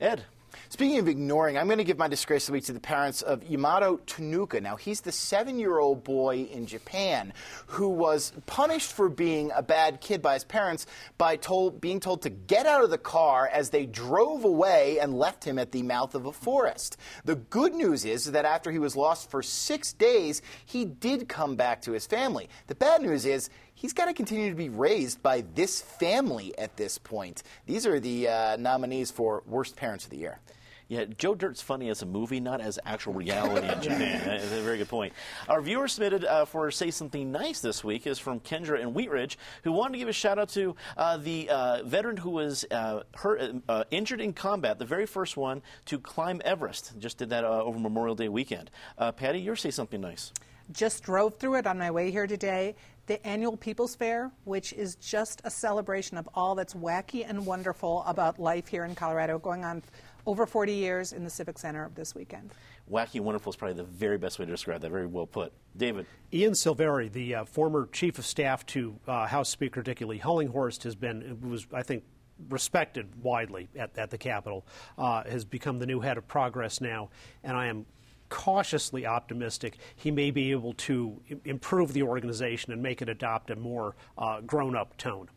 Ed. 0.00 0.24
Speaking 0.68 0.98
of 0.98 1.08
ignoring, 1.08 1.58
I'm 1.58 1.66
going 1.66 1.78
to 1.78 1.84
give 1.84 1.98
my 1.98 2.08
disgrace 2.08 2.44
of 2.44 2.46
the 2.48 2.52
week 2.54 2.64
to 2.64 2.72
the 2.72 2.80
parents 2.80 3.22
of 3.22 3.42
Yamato 3.44 3.98
Tanooka. 4.06 4.60
Now, 4.60 4.76
he's 4.76 5.00
the 5.00 5.12
seven 5.12 5.58
year 5.58 5.78
old 5.78 6.04
boy 6.04 6.48
in 6.52 6.66
Japan 6.66 7.32
who 7.66 7.88
was 7.88 8.32
punished 8.46 8.92
for 8.92 9.08
being 9.08 9.50
a 9.54 9.62
bad 9.62 10.00
kid 10.00 10.22
by 10.22 10.34
his 10.34 10.44
parents 10.44 10.86
by 11.18 11.36
told, 11.36 11.80
being 11.80 12.00
told 12.00 12.22
to 12.22 12.30
get 12.30 12.66
out 12.66 12.84
of 12.84 12.90
the 12.90 12.98
car 12.98 13.48
as 13.52 13.70
they 13.70 13.86
drove 13.86 14.44
away 14.44 14.98
and 14.98 15.18
left 15.18 15.44
him 15.44 15.58
at 15.58 15.72
the 15.72 15.82
mouth 15.82 16.14
of 16.14 16.26
a 16.26 16.32
forest. 16.32 16.96
The 17.24 17.36
good 17.36 17.74
news 17.74 18.04
is 18.04 18.32
that 18.32 18.44
after 18.44 18.70
he 18.70 18.78
was 18.78 18.96
lost 18.96 19.30
for 19.30 19.42
six 19.42 19.92
days, 19.92 20.42
he 20.64 20.84
did 20.84 21.28
come 21.28 21.56
back 21.56 21.82
to 21.82 21.92
his 21.92 22.06
family. 22.06 22.48
The 22.66 22.74
bad 22.74 23.02
news 23.02 23.26
is 23.26 23.50
he's 23.82 23.92
got 23.92 24.04
to 24.04 24.14
continue 24.14 24.48
to 24.48 24.54
be 24.54 24.68
raised 24.68 25.22
by 25.22 25.42
this 25.54 25.82
family 25.82 26.56
at 26.56 26.76
this 26.76 26.98
point. 26.98 27.42
These 27.66 27.84
are 27.84 27.98
the 27.98 28.28
uh, 28.28 28.56
nominees 28.56 29.10
for 29.10 29.42
Worst 29.44 29.74
Parents 29.74 30.04
of 30.04 30.10
the 30.10 30.18
Year. 30.18 30.38
Yeah, 30.86 31.06
Joe 31.16 31.34
Dirt's 31.34 31.62
funny 31.62 31.88
as 31.88 32.02
a 32.02 32.06
movie, 32.06 32.38
not 32.38 32.60
as 32.60 32.78
actual 32.84 33.14
reality 33.14 33.66
in 33.66 33.80
Japan. 33.80 34.22
That's 34.26 34.44
a 34.44 34.60
very 34.60 34.76
good 34.78 34.90
point. 34.90 35.14
Our 35.48 35.62
viewer 35.62 35.88
submitted 35.88 36.24
uh, 36.24 36.44
for 36.44 36.70
Say 36.70 36.90
Something 36.90 37.32
Nice 37.32 37.60
this 37.60 37.82
week 37.82 38.06
is 38.06 38.18
from 38.18 38.40
Kendra 38.40 38.78
in 38.78 38.92
Wheat 38.92 39.10
Ridge, 39.10 39.38
who 39.64 39.72
wanted 39.72 39.94
to 39.94 39.98
give 40.00 40.08
a 40.08 40.12
shout 40.12 40.38
out 40.38 40.50
to 40.50 40.76
uh, 40.98 41.16
the 41.16 41.48
uh, 41.48 41.82
veteran 41.84 42.18
who 42.18 42.30
was 42.30 42.66
uh, 42.70 43.04
hurt, 43.14 43.40
uh, 43.68 43.84
injured 43.90 44.20
in 44.20 44.34
combat, 44.34 44.78
the 44.78 44.84
very 44.84 45.06
first 45.06 45.36
one 45.36 45.62
to 45.86 45.98
climb 45.98 46.42
Everest. 46.44 46.92
Just 46.98 47.16
did 47.16 47.30
that 47.30 47.42
uh, 47.42 47.62
over 47.62 47.78
Memorial 47.78 48.14
Day 48.14 48.28
weekend. 48.28 48.70
Patty, 49.16 49.40
you're 49.40 49.56
Say 49.56 49.70
Something 49.70 50.02
Nice. 50.02 50.30
Just 50.70 51.02
drove 51.02 51.36
through 51.36 51.56
it 51.56 51.66
on 51.66 51.78
my 51.78 51.90
way 51.90 52.10
here 52.10 52.26
today 52.26 52.76
the 53.06 53.24
annual 53.26 53.56
People's 53.56 53.94
Fair, 53.94 54.30
which 54.44 54.72
is 54.72 54.94
just 54.96 55.40
a 55.44 55.50
celebration 55.50 56.16
of 56.16 56.28
all 56.34 56.54
that's 56.54 56.74
wacky 56.74 57.28
and 57.28 57.44
wonderful 57.44 58.04
about 58.06 58.38
life 58.38 58.68
here 58.68 58.84
in 58.84 58.94
Colorado, 58.94 59.38
going 59.38 59.64
on 59.64 59.82
over 60.26 60.46
40 60.46 60.72
years 60.72 61.12
in 61.12 61.24
the 61.24 61.30
Civic 61.30 61.58
Center 61.58 61.90
this 61.94 62.14
weekend. 62.14 62.50
Wacky 62.90 63.16
and 63.16 63.24
wonderful 63.24 63.50
is 63.50 63.56
probably 63.56 63.76
the 63.76 63.84
very 63.84 64.18
best 64.18 64.38
way 64.38 64.44
to 64.44 64.50
describe 64.50 64.80
that. 64.82 64.90
Very 64.90 65.06
well 65.06 65.26
put. 65.26 65.52
David. 65.76 66.06
Ian 66.32 66.52
Silverii, 66.52 67.10
the 67.10 67.34
uh, 67.36 67.44
former 67.44 67.88
chief 67.92 68.18
of 68.18 68.26
staff 68.26 68.64
to 68.66 68.98
uh, 69.08 69.26
House 69.26 69.48
Speaker 69.48 69.82
Dickie 69.82 70.04
Lee 70.04 70.18
Hullinghorst, 70.18 70.84
has 70.84 70.94
been, 70.94 71.38
was, 71.42 71.66
I 71.72 71.82
think, 71.82 72.04
respected 72.48 73.08
widely 73.22 73.68
at, 73.76 73.96
at 73.98 74.10
the 74.10 74.18
Capitol, 74.18 74.66
uh, 74.98 75.24
has 75.24 75.44
become 75.44 75.78
the 75.78 75.86
new 75.86 76.00
head 76.00 76.18
of 76.18 76.26
Progress 76.28 76.80
now, 76.80 77.10
and 77.42 77.56
I 77.56 77.66
am 77.66 77.86
cautiously 78.32 79.04
optimistic 79.04 79.76
he 79.94 80.10
may 80.10 80.30
be 80.30 80.52
able 80.52 80.72
to 80.72 81.20
improve 81.44 81.92
the 81.92 82.02
organization 82.02 82.72
and 82.72 82.82
make 82.82 83.02
it 83.02 83.08
adopt 83.10 83.50
a 83.50 83.56
more 83.56 83.94
uh, 84.16 84.40
grown 84.40 84.74
up 84.74 84.96
tone. 84.96 85.28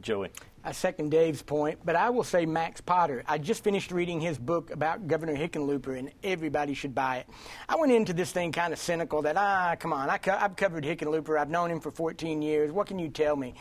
Joey. 0.00 0.30
I 0.62 0.72
second 0.72 1.10
Dave's 1.10 1.42
point, 1.42 1.80
but 1.84 1.96
I 1.96 2.10
will 2.10 2.22
say 2.22 2.46
Max 2.46 2.80
Potter. 2.80 3.24
I 3.26 3.38
just 3.38 3.64
finished 3.64 3.90
reading 3.90 4.20
his 4.20 4.38
book 4.38 4.70
about 4.70 5.08
Governor 5.08 5.36
Hickenlooper, 5.36 5.98
and 5.98 6.12
everybody 6.22 6.74
should 6.74 6.94
buy 6.94 7.18
it. 7.18 7.26
I 7.68 7.76
went 7.76 7.90
into 7.92 8.12
this 8.12 8.30
thing 8.30 8.52
kind 8.52 8.72
of 8.72 8.78
cynical 8.78 9.22
that, 9.22 9.36
ah, 9.36 9.74
come 9.78 9.92
on, 9.92 10.08
I 10.08 10.18
co- 10.18 10.38
I've 10.38 10.56
covered 10.56 10.84
Hickenlooper. 10.84 11.38
I've 11.38 11.50
known 11.50 11.70
him 11.70 11.80
for 11.80 11.90
14 11.90 12.42
years. 12.42 12.70
What 12.70 12.86
can 12.86 12.98
you 12.98 13.08
tell 13.08 13.34
me? 13.34 13.54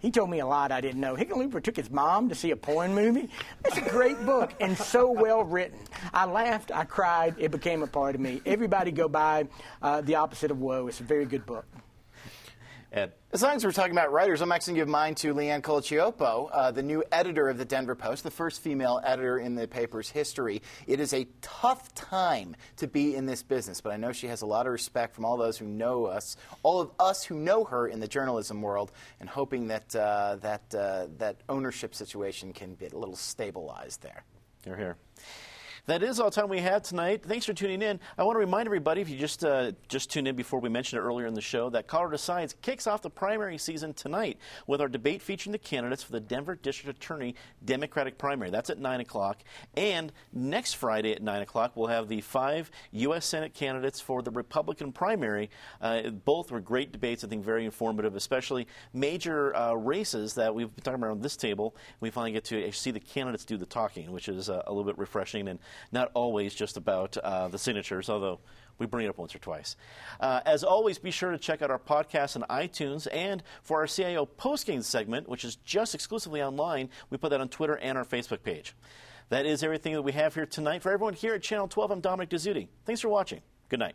He 0.00 0.10
told 0.10 0.30
me 0.30 0.40
a 0.40 0.46
lot 0.46 0.72
I 0.72 0.80
didn't 0.80 1.00
know. 1.00 1.14
Hickenlooper 1.14 1.62
took 1.62 1.76
his 1.76 1.90
mom 1.90 2.28
to 2.30 2.34
see 2.34 2.50
a 2.50 2.56
porn 2.56 2.94
movie. 2.94 3.28
It's 3.64 3.76
a 3.76 3.82
great 3.82 4.24
book 4.24 4.54
and 4.60 4.76
so 4.76 5.10
well 5.10 5.44
written. 5.44 5.78
I 6.14 6.24
laughed, 6.24 6.72
I 6.72 6.84
cried, 6.84 7.34
it 7.38 7.50
became 7.50 7.82
a 7.82 7.86
part 7.86 8.14
of 8.14 8.20
me. 8.20 8.40
Everybody 8.46 8.92
go 8.92 9.08
buy 9.08 9.46
uh, 9.82 10.00
The 10.00 10.14
Opposite 10.14 10.50
of 10.50 10.58
Woe. 10.58 10.86
It's 10.88 11.00
a 11.00 11.04
very 11.04 11.26
good 11.26 11.44
book. 11.44 11.66
Ed. 12.92 13.12
As 13.32 13.40
long 13.40 13.54
as 13.54 13.64
we're 13.64 13.70
talking 13.70 13.92
about 13.92 14.10
writers, 14.10 14.42
I'm 14.42 14.50
actually 14.50 14.72
going 14.72 14.80
to 14.80 14.86
give 14.86 14.88
mine 14.88 15.14
to 15.16 15.32
Leanne 15.32 15.62
Colacioppo, 15.62 16.50
uh, 16.52 16.70
the 16.72 16.82
new 16.82 17.04
editor 17.12 17.48
of 17.48 17.56
the 17.56 17.64
Denver 17.64 17.94
Post, 17.94 18.24
the 18.24 18.32
first 18.32 18.60
female 18.60 19.00
editor 19.04 19.38
in 19.38 19.54
the 19.54 19.68
paper's 19.68 20.10
history. 20.10 20.60
It 20.88 20.98
is 20.98 21.14
a 21.14 21.28
tough 21.40 21.94
time 21.94 22.56
to 22.78 22.88
be 22.88 23.14
in 23.14 23.26
this 23.26 23.44
business, 23.44 23.80
but 23.80 23.92
I 23.92 23.96
know 23.96 24.10
she 24.10 24.26
has 24.26 24.42
a 24.42 24.46
lot 24.46 24.66
of 24.66 24.72
respect 24.72 25.14
from 25.14 25.24
all 25.24 25.36
those 25.36 25.56
who 25.56 25.66
know 25.66 26.06
us, 26.06 26.36
all 26.64 26.80
of 26.80 26.90
us 26.98 27.22
who 27.22 27.36
know 27.36 27.62
her 27.62 27.86
in 27.86 28.00
the 28.00 28.08
journalism 28.08 28.60
world, 28.60 28.90
and 29.20 29.28
hoping 29.28 29.68
that 29.68 29.94
uh, 29.94 30.36
that 30.40 30.74
uh, 30.74 31.06
that 31.18 31.36
ownership 31.48 31.94
situation 31.94 32.52
can 32.52 32.74
be 32.74 32.86
a 32.86 32.98
little 32.98 33.16
stabilized 33.16 34.02
there. 34.02 34.24
You're 34.66 34.76
here. 34.76 34.96
That 35.86 36.02
is 36.02 36.20
all 36.20 36.30
the 36.30 36.40
time 36.40 36.48
we 36.48 36.60
have 36.60 36.82
tonight. 36.82 37.24
Thanks 37.24 37.46
for 37.46 37.52
tuning 37.52 37.82
in. 37.82 38.00
I 38.18 38.24
want 38.24 38.36
to 38.36 38.40
remind 38.40 38.66
everybody, 38.66 39.00
if 39.00 39.08
you 39.08 39.16
just 39.16 39.44
uh, 39.44 39.72
just 39.88 40.10
tuned 40.10 40.28
in 40.28 40.36
before 40.36 40.60
we 40.60 40.68
mentioned 40.68 41.00
it 41.00 41.02
earlier 41.02 41.26
in 41.26 41.34
the 41.34 41.40
show, 41.40 41.70
that 41.70 41.86
Colorado 41.86 42.12
Decides 42.12 42.54
kicks 42.60 42.86
off 42.86 43.02
the 43.02 43.10
primary 43.10 43.58
season 43.58 43.94
tonight 43.94 44.38
with 44.66 44.80
our 44.80 44.88
debate 44.88 45.22
featuring 45.22 45.52
the 45.52 45.58
candidates 45.58 46.02
for 46.02 46.12
the 46.12 46.20
Denver 46.20 46.54
District 46.54 46.96
Attorney 46.96 47.34
Democratic 47.64 48.18
primary. 48.18 48.50
That's 48.50 48.70
at 48.70 48.78
9 48.78 49.00
o'clock. 49.00 49.42
And 49.74 50.12
next 50.32 50.74
Friday 50.74 51.12
at 51.12 51.22
9 51.22 51.42
o'clock, 51.42 51.72
we'll 51.74 51.88
have 51.88 52.08
the 52.08 52.20
five 52.20 52.70
U.S. 52.92 53.24
Senate 53.24 53.54
candidates 53.54 54.00
for 54.00 54.22
the 54.22 54.30
Republican 54.30 54.92
primary. 54.92 55.50
Uh, 55.80 56.10
both 56.10 56.50
were 56.50 56.60
great 56.60 56.92
debates, 56.92 57.24
I 57.24 57.28
think 57.28 57.44
very 57.44 57.64
informative, 57.64 58.16
especially 58.16 58.66
major 58.92 59.56
uh, 59.56 59.74
races 59.74 60.34
that 60.34 60.54
we've 60.54 60.74
been 60.74 60.84
talking 60.84 61.02
about 61.02 61.10
on 61.10 61.20
this 61.20 61.36
table. 61.36 61.74
We 62.00 62.10
finally 62.10 62.32
get 62.32 62.44
to 62.44 62.70
see 62.72 62.90
the 62.90 63.00
candidates 63.00 63.44
do 63.44 63.56
the 63.56 63.66
talking, 63.66 64.12
which 64.12 64.28
is 64.28 64.50
uh, 64.50 64.62
a 64.66 64.72
little 64.72 64.84
bit 64.84 64.98
refreshing 64.98 65.48
and 65.48 65.58
not 65.92 66.10
always 66.14 66.54
just 66.54 66.76
about 66.76 67.16
uh, 67.18 67.48
the 67.48 67.58
signatures, 67.58 68.08
although 68.08 68.40
we 68.78 68.86
bring 68.86 69.06
it 69.06 69.08
up 69.10 69.18
once 69.18 69.34
or 69.34 69.38
twice. 69.38 69.76
Uh, 70.18 70.40
as 70.46 70.64
always, 70.64 70.98
be 70.98 71.10
sure 71.10 71.30
to 71.30 71.38
check 71.38 71.62
out 71.62 71.70
our 71.70 71.78
podcast 71.78 72.34
on 72.36 72.42
iTunes. 72.48 73.06
And 73.12 73.42
for 73.62 73.80
our 73.80 73.86
CIO 73.86 74.26
postgame 74.26 74.82
segment, 74.82 75.28
which 75.28 75.44
is 75.44 75.56
just 75.56 75.94
exclusively 75.94 76.42
online, 76.42 76.88
we 77.10 77.18
put 77.18 77.30
that 77.30 77.40
on 77.40 77.48
Twitter 77.48 77.76
and 77.76 77.96
our 77.96 78.04
Facebook 78.04 78.42
page. 78.42 78.74
That 79.28 79.46
is 79.46 79.62
everything 79.62 79.92
that 79.92 80.02
we 80.02 80.12
have 80.12 80.34
here 80.34 80.46
tonight. 80.46 80.82
For 80.82 80.90
everyone 80.90 81.14
here 81.14 81.34
at 81.34 81.42
Channel 81.42 81.68
12, 81.68 81.90
I'm 81.92 82.00
Dominic 82.00 82.30
Dezzutti. 82.30 82.68
Thanks 82.84 83.00
for 83.00 83.08
watching. 83.08 83.40
Good 83.68 83.78
night. 83.78 83.94